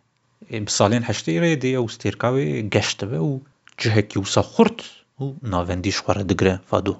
[0.77, 3.33] ساڵێن هەشتی ڕێدێ ئەو ستێرکاوێ گەشتەوە و
[3.81, 4.79] جهێکی وسە خورد
[5.21, 6.95] و ناوەندی شخوارە دەگرە فادۆ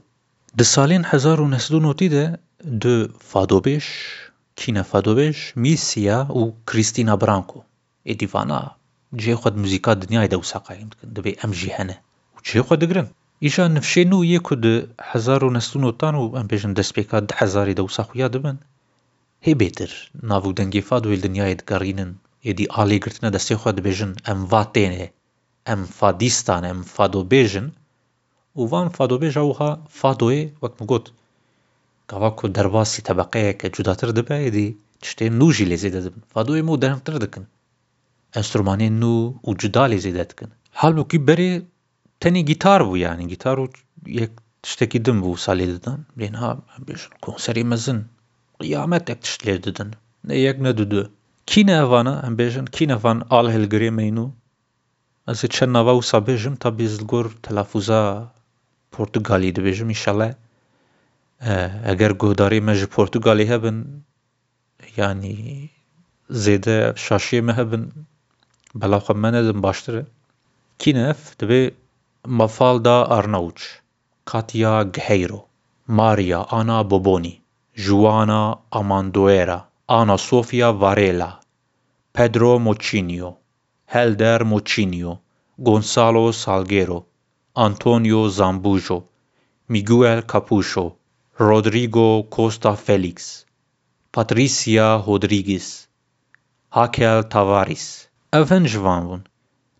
[0.59, 2.25] د ساڵێن 1990دا
[2.83, 2.85] د
[3.31, 3.87] فادۆبێش
[4.59, 7.61] کینە فادۆبێش میسیە و کریستینا برانکۆ
[8.09, 8.59] Edivana
[9.19, 11.95] cihê xwe muzîka dinyayê de wisaqayîn dikin divê em jî hene
[12.35, 13.07] û cihê xwe digirin.
[13.47, 14.73] Îşa nifşên nû yê ku di
[15.09, 18.57] hezar û nestûn û tan û em bêjin destpêka di hezarê de wisa xuya dibin
[19.45, 19.91] hê bêtir
[20.29, 22.11] nav û dengê Fadûyê li dinyayê digarînin
[22.49, 25.13] êdî alê girtina destê xwe dibêjin em vatên hê e,
[25.73, 27.67] em fadîstan e, em fadobêjin
[28.55, 31.05] û van fadobêja wiha Fadoyê e, wek min got
[32.07, 34.67] gava ku derbasî tebeqeyeke cudatir dibe êdî
[35.01, 36.23] tiştên nû jî lêzê de dibin.
[36.35, 37.45] Fadoyê mû derhemtir dikin.
[38.39, 39.15] enstrümanê nu
[39.47, 40.25] û cidalê zêde
[40.73, 41.53] Halbuki berê
[42.21, 43.67] tenê gitar bu yani gîtar û
[44.07, 44.31] yek
[44.63, 48.05] tiştekî din bû salê didin ha bêjin şey, konserê mezin
[48.59, 49.43] qiyametek tişt
[50.23, 51.11] ne yek ne du du.
[51.45, 54.29] Kîne evana em bêjin şey, kîne van Al meynû
[55.27, 58.31] Ez ê çend nava wisa bêjim şey, ta bêz li gor telaffuza
[58.91, 60.33] Portugalî ee, Eğer înşallah
[61.91, 64.03] eger guhdarê me hebin
[64.97, 65.69] yani
[66.29, 67.53] zede şaşiyê me
[68.75, 70.05] بله من ازم باشتره
[70.77, 71.71] کینف دبی
[72.27, 73.59] مفال دا ارناوچ
[74.25, 75.41] کاتیا گهیرو
[75.97, 77.41] ماریا آنا بوبونی
[77.83, 78.43] جوانا
[78.79, 79.59] آماندویرا
[79.99, 81.31] آنا سوفیا واریلا
[82.15, 83.31] پدرو موچینیو
[83.93, 85.13] هلدر موچینیو
[85.65, 86.99] گونسالو سالگیرو
[87.65, 88.99] انتونیو زامبوجو،
[89.69, 90.85] میگوئل کاپوشو
[91.47, 93.27] رودریگو کوستا فلیکس
[94.13, 95.69] پاتریسیا هودریگیس
[96.75, 97.87] هاکل تاواریس
[98.33, 99.23] افن جوانون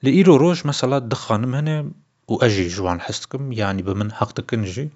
[0.04, 1.92] لإيرو روج مثلا دخانم هنا
[2.28, 4.90] وأجي جوان حستكم يعني بمن حقتك نجي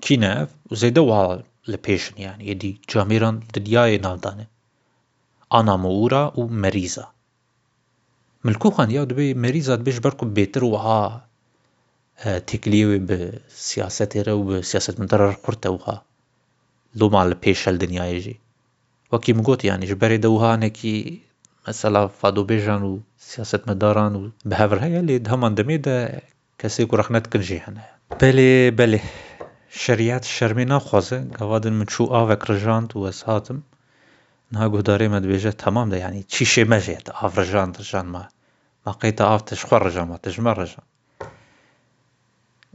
[0.00, 4.46] كيناف وزيدا وها لبيشن يعني يدي جاميران ددياي نالدانه
[5.54, 7.08] أنا مورا ومريزا
[8.44, 11.26] ملكو خان ياو دبي مريزا دبيش بركو بيتر وها
[12.46, 16.02] تكليوي بسياسة را وبسياسة مدرر قرتا وها
[16.94, 18.40] لو مع لبيش الدنيا يجي
[19.12, 21.27] وكي مقوت يعني جبري دوها نكي
[21.68, 22.92] مثلا فادوبێژان و
[23.30, 25.96] سیاستمەداران و بەهەور هەیە لێ هەمان دەمێدا
[26.60, 29.00] کەسێک و ڕەخنەت کنجی هەنەیە بەلێ بەلێ
[29.82, 33.58] شریعت شەرمێ ناخوازە گەوادن من چوو ئاوێک ڕژاند و وەس هاتم
[34.52, 38.22] نها گودارێ مەدوێژە تەمام دەیانی چی شێ مەژێت ئاڤڕژان ڕژانمە
[38.86, 40.86] ماقیتە ئاف تشخوا ڕژامە تژمە ڕژان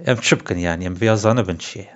[0.07, 1.87] ئەم چ بکەن یانی ئەم ڤازانە بن چیە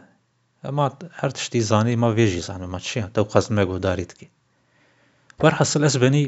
[0.66, 0.86] ئەما
[1.20, 4.32] هەر تشتی زانەی ما وێژی زانمە چیە دەو قەزمە گۆداریت بکەین
[5.40, 6.26] بەرحەسل ئەس بەنی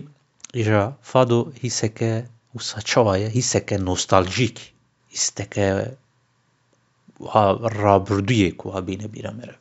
[0.54, 4.58] Deja fado hisseke usa çavaya hisseke nostaljik
[5.18, 5.68] isteke
[7.34, 7.44] ha
[7.82, 9.56] rabirduyê ku habîne bîra me re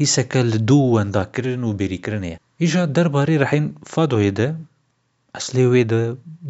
[0.00, 4.48] hîseke li dû wendakirin û bêrîkirinê ye îja derbarê rehên fadoyê de
[5.38, 6.02] eslê wê de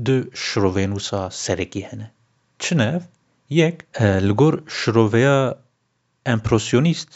[0.07, 2.09] du şiroveynosa serekî hene
[2.59, 3.03] çi ne ev
[3.61, 5.59] yek eh, li gor şiroveya
[6.27, 7.13] empresyonîst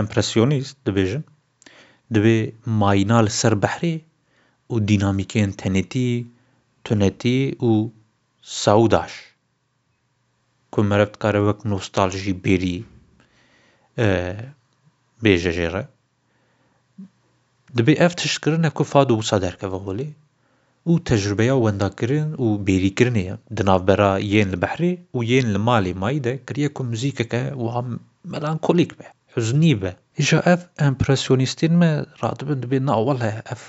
[0.00, 1.22] empresyonîst dibêjin
[2.14, 2.36] dibe
[2.66, 3.94] mayîna li ser behrê
[4.72, 6.18] û dînamîkên tenêtiyê,
[6.86, 7.70] tunetiyê û
[8.62, 9.12] sewdaş
[10.72, 12.76] ku meriv dikare wek nostaljî bêrî
[15.24, 15.82] bêje jê re.
[17.76, 20.08] Dibe ev tiştkirin e ku fad û wisa derkeve holê
[20.90, 23.34] û tecrübeya wendakirin û bêrîkirinê ye.
[23.56, 27.82] Di navbera yên li behrê û yên li malê mayî de kiriye ku muzîkeke wiha
[28.32, 29.90] melankolîk be, hûznî be.
[30.22, 31.90] Îja ev empresyonîstên me
[32.24, 33.62] radibin dibe na welleh ev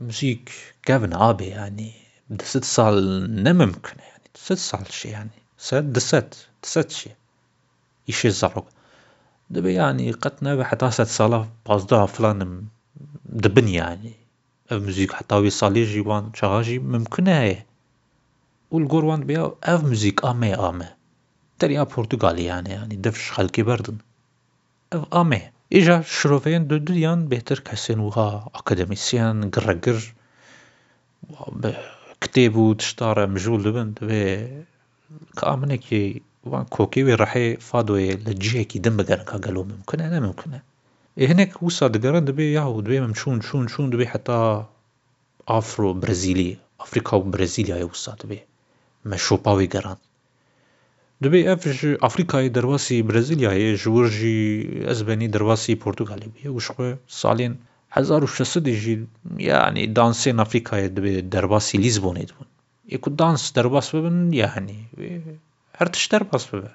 [0.00, 0.50] مزيك
[0.82, 1.92] كابن عابي يعني
[2.30, 7.10] دست صال نممكن يعني دست صال شي يعني سات دست دست شي
[8.08, 8.64] يشي زرق
[9.50, 12.64] دبي يعني قتنا بحتى سات صالة بازدها فلان
[13.24, 14.12] دبن يعني
[14.72, 17.62] مزيك حتى ويصالي جيوان شغاجي ممكن هاي
[18.70, 20.86] والقروان بيا اف مزيك امي امي
[21.58, 23.98] تريا برتغالي يعني يعني دفش خلقي بردن
[24.92, 28.28] اف امي Îja şiroveyên di dûryan bêhtir kesên wiha
[28.60, 29.98] akademîsyen, giregir
[31.62, 31.70] bi
[32.22, 34.24] kitêb û tişta re mijûl dibin divê
[35.36, 36.02] ka aminekî
[36.50, 40.52] wan kokê wê rehê fadoyê li cihekî din bigerin ka gelo mümkün e ne mümkün
[40.52, 40.60] e.
[41.22, 44.66] Ê hinek wisa digerin dibê yahu divê min çûn çûn çûn dibê heta
[45.58, 46.52] Afro Brezîlî
[46.84, 48.38] Afrika û Brezîlyayê wisa dibê
[49.08, 49.98] me şopa wê gerand.
[51.22, 54.40] دەبێ ئەفش ئەفریقای دەواسی برزیلیایە ژوەژی
[54.88, 57.54] ئەزبەنی دەواسی پرتتوگالی بێ وشخێ ساڵێن
[57.96, 58.96] 1600ژی
[59.50, 62.48] یعنی دانسێن ئەفریقایە دەبێت دەواسی لیزبوونیت بوون
[62.94, 64.80] یکو دانس دەواس ببن یعنی
[65.78, 66.72] هەر تش دەرباس ببە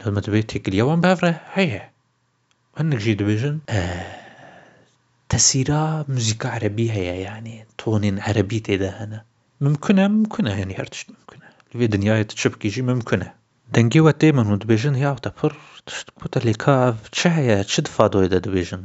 [0.00, 1.82] لەمە دەبێت تێکلیەوان باڕێ هەیە
[2.78, 3.56] هەندێکژی دەبێژن
[5.32, 5.82] تەسیرا
[6.14, 9.18] موزیکا عەربی هەیە یعنی تۆنین عەربی تێدا هەنە
[9.64, 13.28] ممکنە ممکنە هەنی هەرتشت ممکنە لەوێ دنیاەت چپکیژی ممکنە
[13.74, 15.52] Den giwa Demon und dibêjin ya te pir
[15.86, 18.82] tişt ku lêka ev çi heye çi di fadoyê de dibêjin?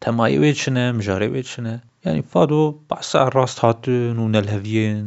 [0.00, 1.80] Temayê wê çi ne, mijarê wê çi ne?
[2.04, 5.06] Yanî fado behsa rasthitin û nelheviyên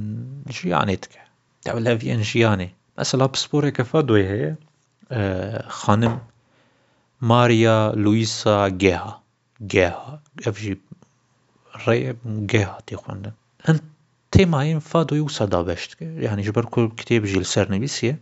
[0.57, 1.21] jiyanê dike.
[1.65, 2.69] Nelheviyên jiyanê.
[2.97, 4.57] Mesela pisporeke fadoyê heye
[5.69, 6.13] xanim
[7.19, 9.21] Maria Luisa Geha.
[9.67, 10.19] Geha.
[10.47, 10.79] Ev jî
[11.73, 13.33] rê Geha tê xwendin.
[13.67, 13.79] Hin
[14.31, 16.05] temayên fadoyê wisa dabeş dike.
[16.05, 18.17] Yanî ji ber ku kitêb jî li ser nivîsiye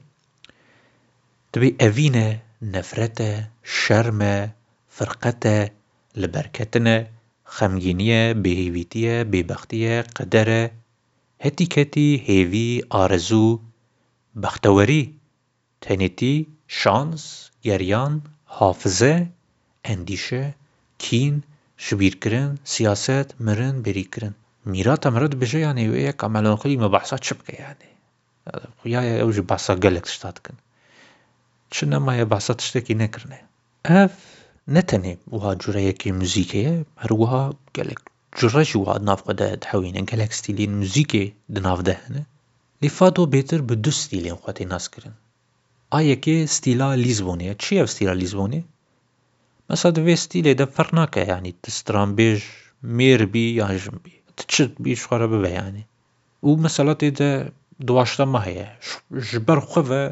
[1.57, 2.27] دەبێ ئەڤینە
[2.73, 3.31] نەفرەتە
[3.79, 4.35] شەرمە
[4.95, 5.57] فرقەتە
[6.21, 6.97] لەبەرکەتنە
[7.55, 10.63] خەمگینیە بێهێڤیتیە بێبەختیە قەدەرە
[11.43, 13.61] هەتیکەتی هێوی ئارەزوو
[14.41, 15.03] بەختەوەری
[15.83, 16.35] تەنێتی
[16.79, 17.23] شانس
[17.69, 18.13] یەریان
[18.55, 19.15] حافزە
[19.85, 20.45] ئەندیشە
[21.03, 21.35] کین
[21.85, 24.33] شبیرکردن سیاسەت مرن بەریکردن
[24.71, 27.89] میراتە مرد بژەیان هێوەیە کەمەلۆنقلی مە بەحسا چ بکە یانێ
[28.79, 30.57] خویایە ئەو ji بەسا gelek شتا dikin
[31.77, 33.39] چنەمایە باسەت شتێکی نەکردێ
[33.89, 34.13] ئەف
[34.75, 37.43] نەتەنێ وها جورەیەکی موزیکەیە هەروەها
[37.75, 38.01] گەلێک
[38.39, 42.23] جڕەژی وا نافقەدە هەوینە گەلێک ستیلین موزیکێ دناافدەهێنە
[42.81, 45.15] لیفاتۆ بێتر بە دو ستیلێن خواتی ناسکردن
[45.93, 48.61] ئایەکێ ستیلا لیزبوونێ چی ئەو ستیرا لیزبوونێ
[49.69, 52.41] مەسا دوێ ستیلێ دە فەر ناکە یانی دەسترانبێژ
[52.97, 54.15] مێربی یانژمبی
[54.51, 55.83] چت بی شخواە ببەیانێ
[56.47, 57.31] و مەسەڵاتێ دە
[57.87, 58.67] دواشتەمە هەیە
[59.29, 60.03] ژبەر خوەە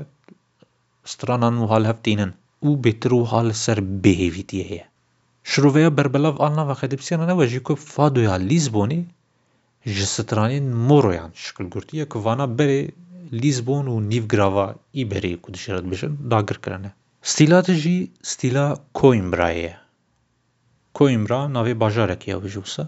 [1.11, 2.31] stranan muhal heptînin
[2.67, 3.11] û bêtir
[3.49, 4.85] li ser bêhêvîtiyê heye.
[5.51, 9.01] Şiroveya berbelav Alnava Xedibîsyana ne jî e ku fadoya Lîzbonê
[9.95, 12.81] ji stranên Moroyan şikil girtiye ku vana berê
[13.43, 14.67] Lîzbon û nîvgirava
[15.01, 16.91] Îberê ku dişiret bişin dagir kirine.
[17.21, 18.65] Stîla te jî stîla
[18.99, 19.77] Coimbrayê ye.
[20.95, 22.87] Coimbra navê bajarekê ye wisa.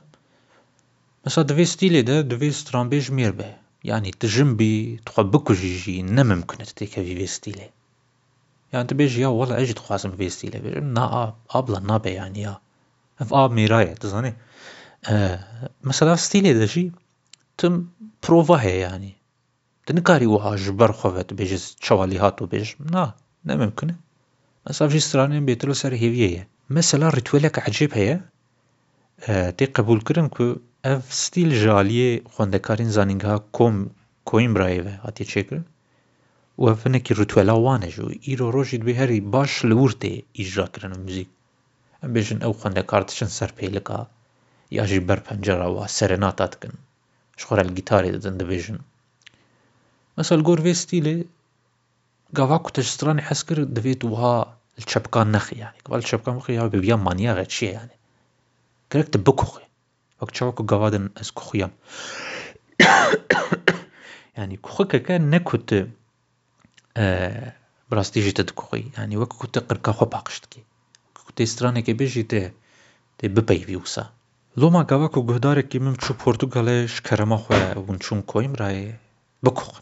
[1.25, 3.49] Mesela divê stîlê de divê stranbêj mêr be.
[3.83, 7.67] Yani tu jin bî tu xwe bikujî jî ne mimkin e tu têkevî vê stîlê.
[8.75, 12.57] يعني تبيجي يا والله اجي تخواس مفيستيلي بيجي نا اب لا نابي يعني يا
[13.21, 14.33] اف اب ميراي تزاني
[15.83, 16.91] مثلا ستيلي دجي
[17.57, 17.85] تم
[18.23, 19.13] بروفا هي يعني
[19.85, 23.13] تنكاري وها جبر خوفت بيجي تشوالي هاتو بيجي نا
[23.45, 23.95] نا ممكن
[24.69, 28.19] مثلا في ستراني بيتلو سر هيفيه مثلا ريتوالك عجيب هي
[29.51, 33.89] تي قبول كرن كو اف ستيل جاليه خوندكارين زانينغها كوم
[34.25, 35.59] کویم برایوه هاتی چکر
[36.57, 41.27] و فنکی رتولا وانش و ایرو روشید به هری باش لورته اجرا کرن موزیک
[42.03, 44.07] ام بیشن او خونده کارتشن سر پیلکا
[44.71, 46.73] یاجی بر پنجره و سرناتات کن
[47.37, 48.79] شخور الگیتاری دادن دبیشن
[50.17, 51.25] مثلا گور وی ستیله
[52.35, 57.33] قاوا كتجستراني حس كر دفيت وها الشبكان نخي يعني قبل الشبكان مخي هاو بيبيان مانيا
[57.33, 57.91] غير شي يعني
[58.91, 59.61] كرك تبكوخي
[60.21, 61.71] وقت شوكو قوادن اسكوخيام
[64.37, 65.75] يعني كوخي كان نكوت
[67.91, 70.63] براستي جي تدكوغي يعني وكو تقركا خو باقش دكي
[71.21, 72.51] وكو تي سترانكي بيجي تي
[73.17, 74.09] تي ببيوي وسا
[74.57, 78.95] لوما گاوکو گهدارکی مم چو پرتگاله شکرما خواه ون چون کویم رای
[79.43, 79.81] بکوخن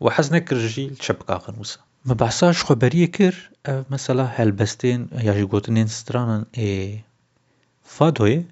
[0.00, 3.34] و حز نکر جیل چپکاخن وسا مبحثاش خبریه کر
[3.90, 7.00] مثلا هلبستین یا جی گوتنین سترانن ای
[7.84, 8.42] فادوی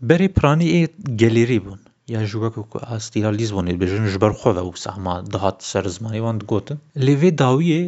[0.00, 0.88] بری پرانی ای
[1.20, 1.81] گلیری بون
[2.12, 4.90] یا ژوەکە و ئاستیرا لیزبوونێت بێژن ji ber xwe ve wisa
[5.34, 7.82] dihat ser zimanê wan digotin lê vê dawiyê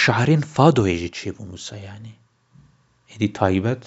[0.00, 2.14] şehrên fadoyê jî çêbûn wisa yanî
[3.14, 3.84] êdî taybet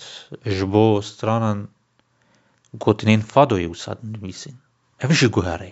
[0.58, 1.60] ji bo stranan
[2.84, 4.56] gotinên fadoyê wisa dinivîsîn
[5.06, 5.72] ev jî guhere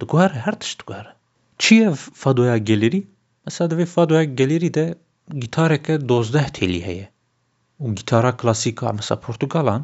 [0.00, 1.12] diguhere her tişt guhere
[1.62, 1.90] çi ye
[2.22, 3.00] fadoya gelêrî
[3.46, 4.86] mesela divê fadoya gelêrî de
[5.42, 7.08] gîtareke dozdeh têlî heye
[7.82, 9.82] û gîtara klasîka mesela portugalan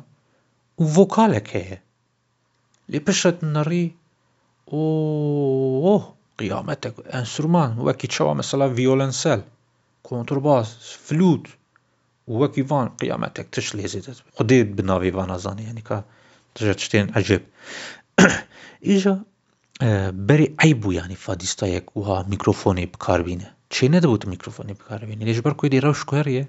[0.81, 1.79] û vokalek heye
[2.95, 3.85] او نری
[4.75, 6.03] اوه
[6.39, 9.41] قيامتك انسترومان وكي چوا مثلا ویولنسل،
[10.03, 10.67] كونترباس
[11.07, 11.45] فلوت
[12.55, 14.05] کی وان قیامت تشلي لیزید
[14.41, 16.05] قديد وان وان یعنی يعني که
[16.55, 17.43] تشتين عجيب
[18.81, 19.15] ایجا
[20.29, 24.99] بری عیب بود یعنی فادیستا یک وها میکروفونی بکار بینه چی نده بود میکروفونی بکار
[25.05, 26.49] بینه لیش بر کوی دی روش کوهریه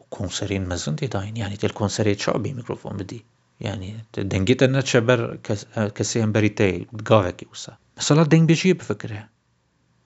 [0.00, 3.22] و کنسرین مزن دی داین یعنی تل کنسری چا بی میکروفون بدی
[3.60, 5.36] يعني دنجيت انا تشبر
[5.74, 9.28] كسي امبريتي غافكي وسا صلاة دنج بيجي بفكرة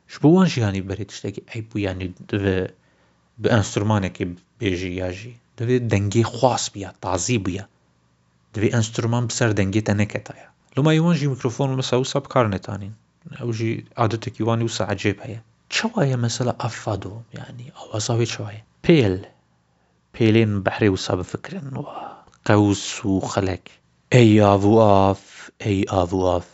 [0.09, 2.67] شبوان جياني بريت شتاكي اي بو يعني دو
[3.39, 7.69] بانسترماني كي بيجي ياجي دو دنجي خاص بيا تعزي بيا
[8.57, 12.93] دو انسترمان بسر دنجي تنكتا يا لما يوان ميكروفون ومسا وسا بكارني تانين
[13.41, 15.43] او جي عادتك يواني وسا عجيب هيا
[15.79, 19.25] چوايا مسلا افادو يعني او اوازاوي چوايا بيل
[20.21, 22.12] بيلين بحري وسا بفكرين واه
[22.47, 23.61] قوس وخلق
[24.13, 26.49] أي أبو آف أي أبو آف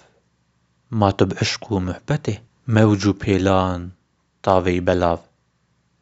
[0.90, 3.90] ما بعشق ومحبته موج بيلان
[4.42, 5.18] طاوي بلاف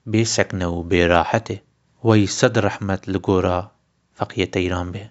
[0.06, 1.58] بسكنه وبراحته
[2.02, 3.70] وي صد رحمة لقورا
[4.14, 5.10] فقية تيران به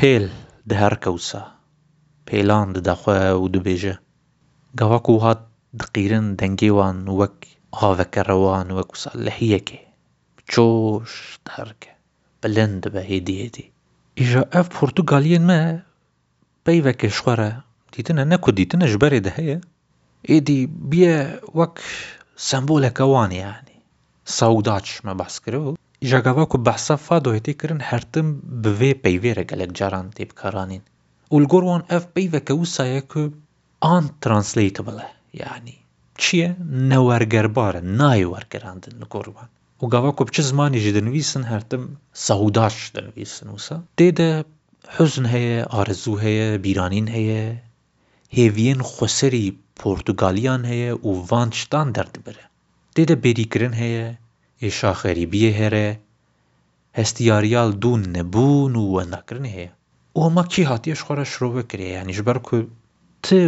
[0.00, 0.30] بيل
[0.66, 1.52] دهر كوسا
[2.32, 4.02] بيلان ددخوا ودبيجه
[4.78, 5.40] قواك وهات
[5.72, 9.78] دقيرن دنجيوان وك آوك روان وك وصلحيك
[10.38, 11.12] بچوش
[11.46, 11.96] دهرك
[12.42, 13.72] بلند به هدي هدي
[14.20, 15.58] Îja ev portugaliyên me
[16.66, 17.50] peyvekê xwe re
[17.92, 19.56] dîtine ne ku dîtine ji berê de heye
[20.36, 20.58] êdî
[20.90, 21.18] bîye
[21.58, 21.74] wek
[22.48, 23.76] semboleka wan e yanî.
[24.38, 25.70] Sewdaç me behs kiribo.
[26.04, 28.26] Îja gava ku behsa fadoyê tê kirin her tim
[28.62, 30.82] bi vê peyvê re gelek caran tê bikaranîn.
[31.32, 33.22] û li gor wan ev peyveke wisa ye ku
[33.96, 35.08] untranslatable e
[35.42, 35.76] yanî
[36.20, 36.48] çi ye
[36.90, 39.48] newergerbar e nayê wergerandin li gor wan.
[39.82, 41.84] و gava ku bi çi zimanê jî dinivîsin her tim
[42.26, 44.28] sehudaş dinivîsin wisa tê de
[44.96, 47.44] huzn heye arezû heye bîranîn heye
[48.36, 49.48] hêviyên xweserî
[49.82, 52.44] Portugaliyan heye û van tiştan derdibire
[52.94, 54.18] tê de bêrîkirin heye
[54.68, 55.98] êşa xerîbiyê here
[56.92, 59.72] hestiyariya dû nebûn û wendakirinê heye
[60.16, 62.56] û hema kî hatiye ji xwe re şîrove kiriye yanî ji ber ku
[63.22, 63.40] tu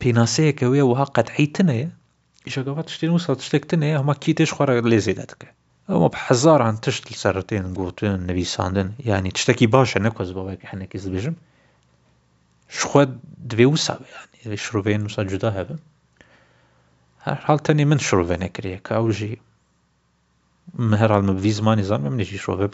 [0.00, 1.88] pênaseyeke wê wiha qetî tune ye
[2.46, 5.54] إشاكافا تشتين وصل تشتكتن هي هما كي تشخر ليزيلاتك
[5.88, 11.08] هما بحزار عن تشتل السرتين قوتين نبي ساندن يعني تشتكي باشا نكوز كي حنا كيز
[11.08, 11.34] بيجم
[12.68, 13.98] شخواد دبي وصل
[14.44, 15.78] يعني شروبين وصل جدا هبن
[17.22, 19.38] هر تاني من شروبين كريه كاوجي
[20.74, 22.68] مهر على في ما زمان من يجي شروبين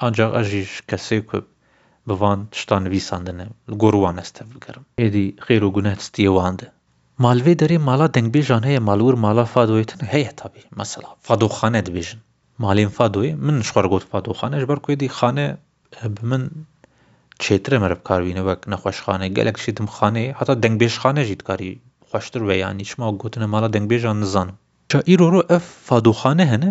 [0.00, 1.44] آه، أنجا اللي ancak بوان kasıkıp
[2.06, 4.84] bavan tıştan visandı ne, guruan estevgırım.
[4.98, 6.72] Edi xeyru günah istiyevandı.
[7.24, 12.18] Malvê derê mala dengbêjan heye malwir mala Fadoyê tune heye tabî mesela fadoxane dibêjin.
[12.64, 15.46] Malên Fadoyê min ji xwe re got fadoxane ji ber ku êdî xane
[16.14, 16.42] bi min
[17.44, 21.70] çêtir me re bikarîne wek nexweşxane gelek jî tim xaneyê heta dengbêjxane jî dikarî
[22.10, 24.54] xweştir ve yanî çima gotine mala dengbêjan nizanim.
[24.90, 26.68] Ça îroro ev fadoxane hene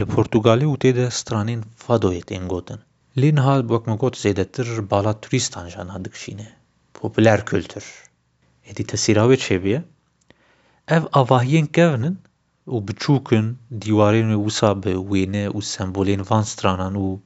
[0.00, 2.78] li Portugalê û tê de stranên Fadoyê tên gotin.
[3.20, 6.48] Lê niha wek me got zêdetir bala turîstan jana dikişîne.
[6.94, 7.84] Popüler kültür.
[8.70, 9.36] Edita Sirawê
[10.88, 12.16] ev avahiyên kev in
[12.68, 13.46] û biçûk in
[13.82, 17.18] dîwarên wê wisa bi wêne û sembolên van stranan û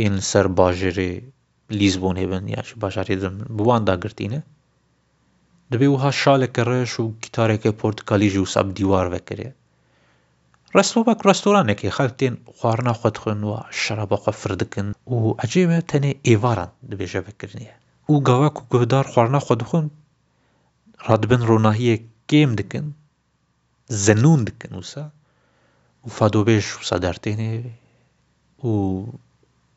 [0.00, 1.10] yên li ser bajarê
[1.80, 4.40] Lîzbonê bin ya ji bajarê din bi wan de girtîne.
[5.72, 9.52] Divê wiha şaleke reş û gîtareke portîkalî jî wisa bi dîwar vekiriye.
[10.76, 15.78] Restovek restoranekê xelk tên xwarina xwe dixwin û şeraba xwe fir dikin û ecê me
[15.90, 17.76] tenê êvaran dibêje vekirinê ye.
[18.12, 19.86] Û gavek û guhdar xwarina xwe dixwin
[21.06, 21.96] radbin ronahiyê
[22.28, 22.86] kêm dikin,
[24.04, 25.04] zenûn dikin wisa
[26.06, 27.50] û fadobêj wisa dertêne
[28.68, 28.70] û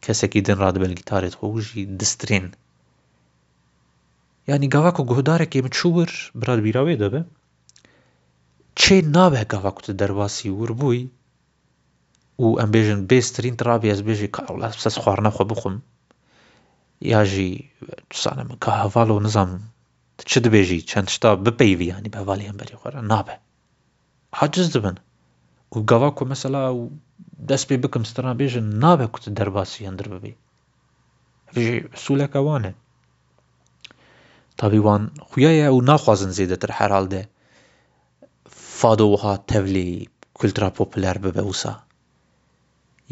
[0.06, 2.46] kesekî din radibin gîtarê xwe û jî distrên.
[4.52, 7.22] Yanî gava ku guhdarekê min çû wir bi radbîra wê dibe,
[8.82, 11.04] çê nabe gava ku tu derbasî wir bûyî
[12.44, 15.78] û em bêjin bêstrîn tu rabî ez bêjî ka ewla ses xwarina xwe bixwim
[17.14, 17.50] ya jî
[18.12, 19.50] tusane min ka hevalo nizam
[20.30, 23.38] چ دبێژی چەند شتا بپەیوی ینی بەوالی هەمبەری خۆرە نابێ
[24.40, 24.98] حجز دبن
[25.76, 26.82] و گەوا کو مەسەلا و
[27.50, 30.34] دەست پێی بکەم ستران بێژن نابێ کوت دەرباسی هەندر ببی
[32.04, 32.74] سوولەکەوانێ
[34.60, 37.24] تابیوان خویایە و ناخوازن زیدەتر هەرالدێ
[38.80, 39.90] فادۆها تەولی
[40.38, 41.74] کولترا پۆپلەر ببە وسا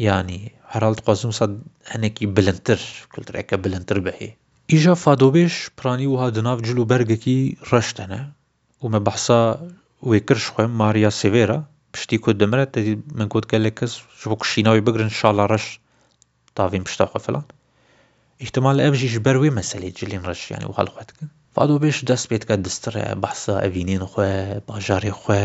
[0.06, 0.42] ینی
[0.72, 1.44] هەرال قوازم سا
[1.92, 2.80] هەنێکی بلندتر
[3.12, 4.30] کولترەکە بلندتر بەهێ
[4.76, 7.38] Îja fadobêj piranî wiha di nav cil û bergekî
[7.72, 8.20] reş de ne
[8.82, 9.40] û me behsa
[10.08, 11.58] wê kir ji xwe Maria Sêvê re
[11.92, 15.64] piştî ku dimire tedî min got gelek kes ji bo kişînayê bigirin şala reş
[16.56, 17.44] davên pişta xwe filan.
[18.44, 21.28] Îhtimal ev jî ji ber wê meselê cilên reş yanî wiha li xwe dikin.
[21.56, 24.30] Fadobêj dest pê dike distirê behsa evînên xwe,
[24.68, 25.44] bajarê xwe,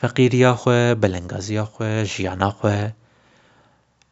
[0.00, 2.76] feqîriya xwe, belengaziya xwe, jiyana xwe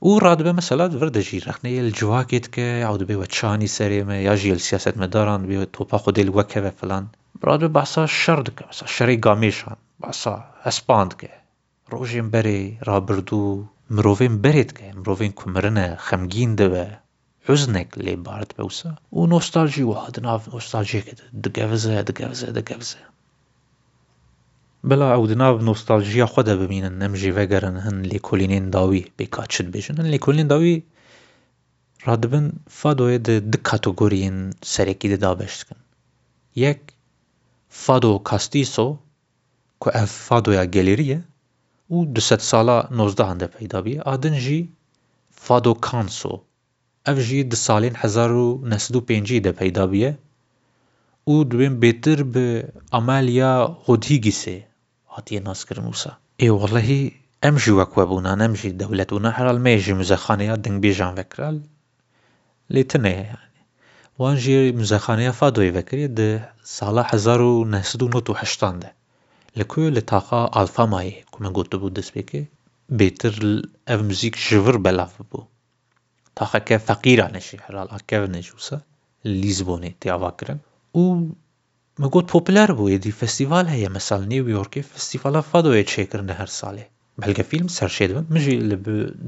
[0.03, 4.93] و رادبه مثلا دور دجي رخنه الجواكيت ك عود بي وتشاني سريم يا جي السياسه
[4.97, 7.07] مداران بي توبا خد الوكه فلان
[7.45, 11.31] رادبه بحصا شرد ك بحصا شري قاميشان بحصا اسباند ك
[11.93, 16.99] روجين بري رابردو مروفين بريت ك مروفين كمرنا خمجين دبه
[17.49, 22.99] حزنك لي بارت بوسا ونوستالجي واحد ناف نوستالجي كده دقفزه دقفزه دقفزه
[24.91, 29.97] بلا عودنا بنوستالژیا خو ده ببینن ام جی وگرن هن لیکولینین داوی بیکات شد بیجن
[30.01, 30.83] هن لیکولین داوی
[32.07, 35.77] رادبن فادوی ده ده کاتگورین سرکی ده دابشت کن
[36.57, 36.81] یک
[37.69, 38.87] فادو کاستیسو
[39.81, 41.25] که اف فادویا گلیریه
[41.89, 44.69] او دست سالا نوزده هنده پیدا بیه آدن جی
[45.31, 46.41] فادو کانسو
[47.07, 50.19] اف جی ده سالین هزارو نسدو پینجی ده پیدا بیه
[51.25, 54.65] او دویم بیتر به عملیا خودهی گیسه
[55.17, 56.13] هاتیە ناسکردموسا
[56.43, 57.03] ئێ وەڵەهی
[57.45, 61.57] ئەمژی وەکوە بوون ئەمژی دەولەت و نەهرال مێژی مزەخانەیە دەنگبێژان وەکرال
[62.75, 63.39] لێتنەیە
[64.21, 66.31] وان ژێری مزەخانەیە فادۆی بەکرێت دە
[66.77, 68.91] ساڵە 1970 دە
[69.59, 72.43] لەکوێ لە تاقا ئالفامایە کومە گوتە بيتر دەستپێکێ
[74.09, 75.41] مزيك ئەف بلاف بو
[76.37, 78.79] بەلاف كيف فقيرا نشي هەرال ئاکەو نجوسا
[79.43, 80.59] لیزبۆنێ تیاواکردن
[80.99, 81.03] و
[82.03, 86.85] مەگوت پۆپلار بووە دی فستیڤال هەیە مەسال نیویۆرکی فستیڤالە فادۆیە چێکردە هەر ساڵێ
[87.23, 88.57] بەلگە فیلم سەرشێ مژی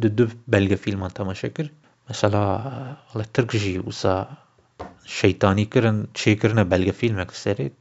[0.03, 1.73] لە دو بەلگە فیلمان تەمەشە کرد
[2.09, 2.43] مەسەلا
[3.09, 4.14] ئەڵە ترکژی وسا
[5.19, 7.79] شەیتانی کردن چێکردە بەلگە فیلمێک سەرێت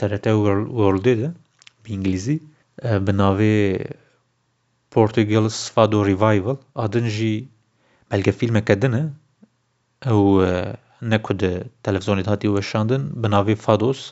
[0.00, 0.30] تەرەتە
[0.86, 1.30] وردێدا
[1.84, 2.38] بینگلیزی
[3.06, 3.56] بناوێ
[4.92, 7.34] پۆرتگل سفادۆ ریڤایڤل ئادنژی
[8.10, 9.02] بەلگە فیلمەکە دنە
[10.06, 10.20] ئەو
[11.10, 11.32] نەکو
[11.84, 14.02] تەلەڤزۆنی هاتی وەشاندن بناوێ فادۆس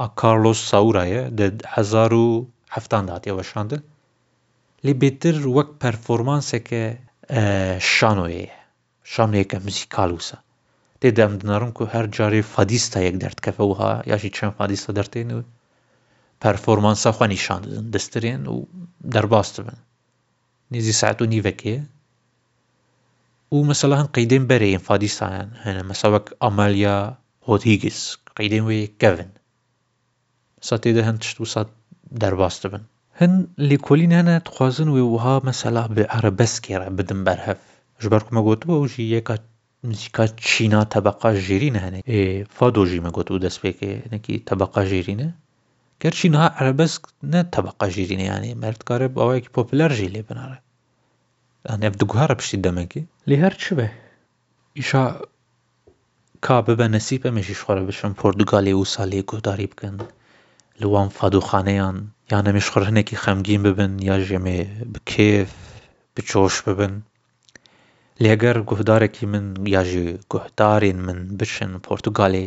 [0.00, 1.46] کارلۆس ساورایە لە
[1.78, 3.82] 1970دا هاتیێوەشاندن
[4.86, 6.84] لێ بێتتر وەک پەرفۆرمانسێکە
[7.94, 8.48] شانۆیە
[9.12, 10.36] شانەیەکە مزیکالوسە
[11.00, 15.44] تێدام دنارم کو هەر جارێ فەدیستا یەک دەردکەفەوها یاشی چەند فادیستە دەرتێنەوە
[16.42, 18.56] پەرفۆرمانسە خوا نیشاندن دەسترێن و
[19.14, 19.78] دەرباست بن
[20.72, 21.80] نێزی ساعت و نیڤەکەیە
[23.54, 26.98] و مەسەلا هەن قەیدێن بەرەیەن فادیستایان هەنە مەسەوەک ئەمەلیا
[27.48, 28.00] هۆتیگس
[28.36, 29.30] قەیدێن وێ کەڤن
[30.60, 31.68] satede hen tişt wisat
[32.10, 32.80] derbas dibin.
[33.20, 37.54] Hin lêkolîn hene dixwazin wê wiha mesela bi erebeskê re bidin berhev.
[38.00, 39.36] Ji ber ku me gotu ew jî yeka
[39.82, 42.00] muzîka çîna tebeqa jêrîn hene.
[42.00, 45.34] Ê fado jî me gotu dest pê kê nekî tebeqa jêrîn e.
[46.00, 50.58] Ger çîna erebesk ne tebeqa jêrîn yani merdkare bi awayekî popüler jî lê binare.
[51.68, 53.06] Yani ev diguhara piştî demekî.
[53.28, 53.92] Lê her çi be?
[54.78, 55.16] Îşa
[56.40, 59.98] ka bibe nesîb em ê jî xwe re bişin Portugalê wisa lêguhdarî bikin.
[60.80, 61.96] li wan fadûxaneyan
[62.32, 64.58] yani mişxir hinekî xemgîn bibin ya jemê
[64.92, 65.48] bi kêf
[66.14, 66.94] bi çoş bibin.
[68.24, 72.46] Lêger guhdarekî min ya jî guhdarên min biçin Portugalê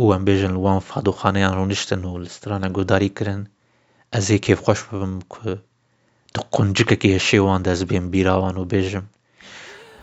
[0.00, 3.42] û em bêjin li wan fadûxaneyan rûniştin û li strana guhdarî kirin,
[4.18, 5.48] ez ê kêfxweş bibim ku
[6.34, 9.04] di quncikekî heşê wan de ez bêm bîra wan û bêjim.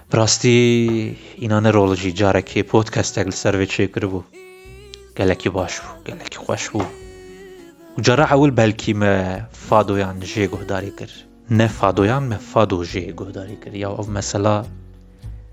[0.09, 0.55] Bi rastî
[1.45, 4.21] înan ne rolê jî carekê podcastek li ser vê çêkiribû.
[5.19, 6.81] gelekî baş bû gelekî xweş bû
[7.97, 9.13] û cara ewil belkî me
[9.69, 11.11] fadoyan jê guhdarî kir
[11.59, 14.53] ne fadoyan me fado jê guhdarî kir ya ev mesela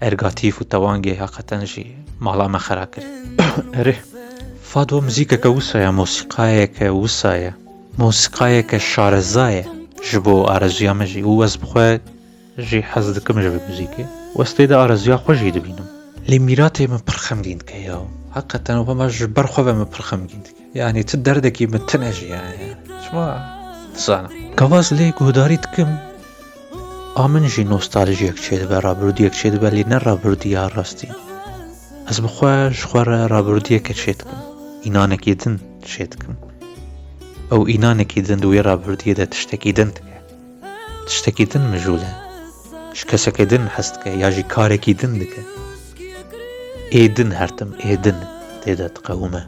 [0.08, 1.84] ergatîf û tewangê heqeten jî
[2.26, 3.04] mala me xera kir
[3.82, 3.96] erê
[4.74, 7.52] فادو مزیکەکە وسایە مۆسیقایەکە وسایە
[8.00, 9.64] مۆسیقایەکە شارەزایە
[10.10, 11.88] ji بۆ ئارەزییا مەژی و وەز بخوێ
[12.68, 14.04] ژی حەز دکم ژە بە موزیکێ
[14.38, 15.88] وەستێدا ئارەزیا خۆشی دەبینم
[16.30, 20.40] لێ میراتێ من پرخەمگەین کەیاوە حقا وما جبر خوفا من برخمجين
[20.74, 22.76] يعني تدردكي من تنجي يعني
[23.10, 23.58] شما
[23.94, 24.28] صانع
[24.58, 25.96] كواز لي قهداريت كم
[27.18, 31.08] آمن جي نوستالجيك چيد با رابرديك چيد با لي نر رابرديا راستي
[32.10, 34.36] از بخواش خوار رابرديك چيد كم
[34.86, 36.34] اینانکی دن چید کم
[37.52, 40.22] او اینانکی دن دوی رابردیه ده تشتکی دن تکه
[41.06, 42.16] تشتکی دن مجوله
[42.94, 45.42] شکسکی دن حست که یا جی کارکی دن دکه
[46.96, 48.18] ئێدن هەرتم ئێدن
[48.62, 49.42] تێدا تقەومە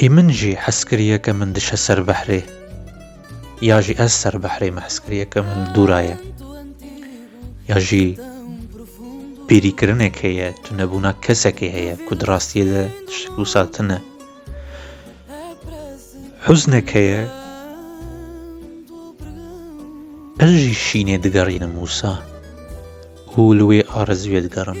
[0.00, 2.40] ئی منژی حەسکریە کە من دشە سەر بەحرێ
[3.70, 6.16] یاژی ئەس سەر بەحرەی مەحسکریەکە من دوورایە
[7.70, 8.06] یاژی
[9.48, 13.98] پیریکردنێک هەیە تو نەبوونا کەسێکی هەیە کو دراستیەدە تشتک و ساتنە
[16.46, 17.20] حوزنێک هەیە
[20.38, 22.14] پەژی شینێ دگەڕینە موسا
[23.38, 24.76] ولوي ارز يدقرن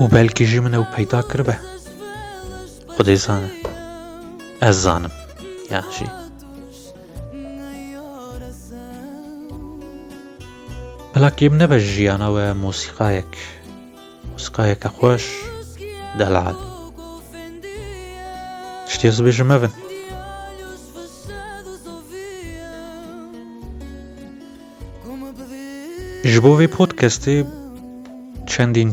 [0.00, 1.58] وبالكي جمنا وبيدا كربه
[2.98, 3.48] قدي زانا
[4.62, 5.10] أزانم
[5.70, 6.04] يا شي
[11.16, 13.38] بلاك يمنا بجي انا وموسيقايك
[14.32, 15.24] موسيقايك اخواش
[16.18, 16.54] دلعال
[18.86, 19.70] شتيز بيجمفن
[26.24, 27.42] ji bo vê podcastê
[28.46, 28.90] çendîn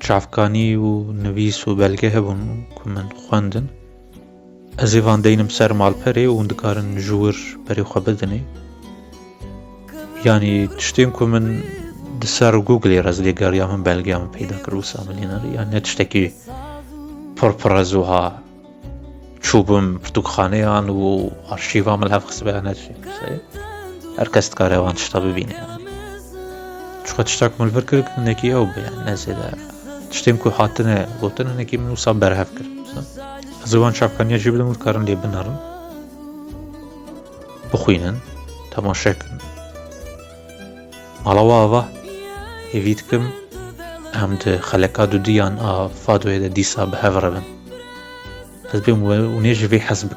[0.00, 0.88] çavkanî û
[1.24, 2.40] nivîs û belge hebûn
[2.76, 3.66] ku min xwendin
[4.84, 8.40] ez ê van deynim ser malperê û hûn dikarin ji wir berê xwe bidinê
[10.28, 11.46] yanî tiştên ku min
[12.20, 16.24] di ser Googleê rez lêgeriya min belgeya min peyda kir wisa milyoner ya ne tiştekî
[17.38, 18.22] purpir ez û ha
[19.46, 23.30] çûbim pirtûkxaneyan û arşîva min hev qisibe ne tiştê
[24.18, 25.56] her kes dikare wan tişta bibîne
[27.06, 29.50] شو خد شتاك مول فكر نكي أو بيا نزل ده
[30.10, 32.64] تشتيم كو حاطنة غوتنة نكي منو صاب بره فكر
[33.64, 35.56] زوان شاف كان يجيب لهم الكارن لي بنارن
[37.72, 38.16] بخوينن
[38.76, 39.28] تما شكن
[41.26, 41.82] على واوا
[42.72, 43.30] هيفيتكم
[44.14, 47.42] هم ده خلاك دو ديان آ فادو هذا دي صاب هفرن
[48.72, 50.16] حسبهم ونجي حسبك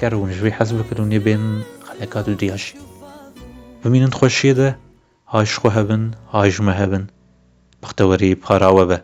[0.00, 2.74] كارو ونجي حسبك ونبين خلاك دو دياش
[3.84, 4.78] بمين نخشي ده
[5.36, 6.02] ئاشخۆ هەبن
[6.34, 7.04] ئاژمە هەبن
[7.82, 8.98] بەختەوەری پاراوە به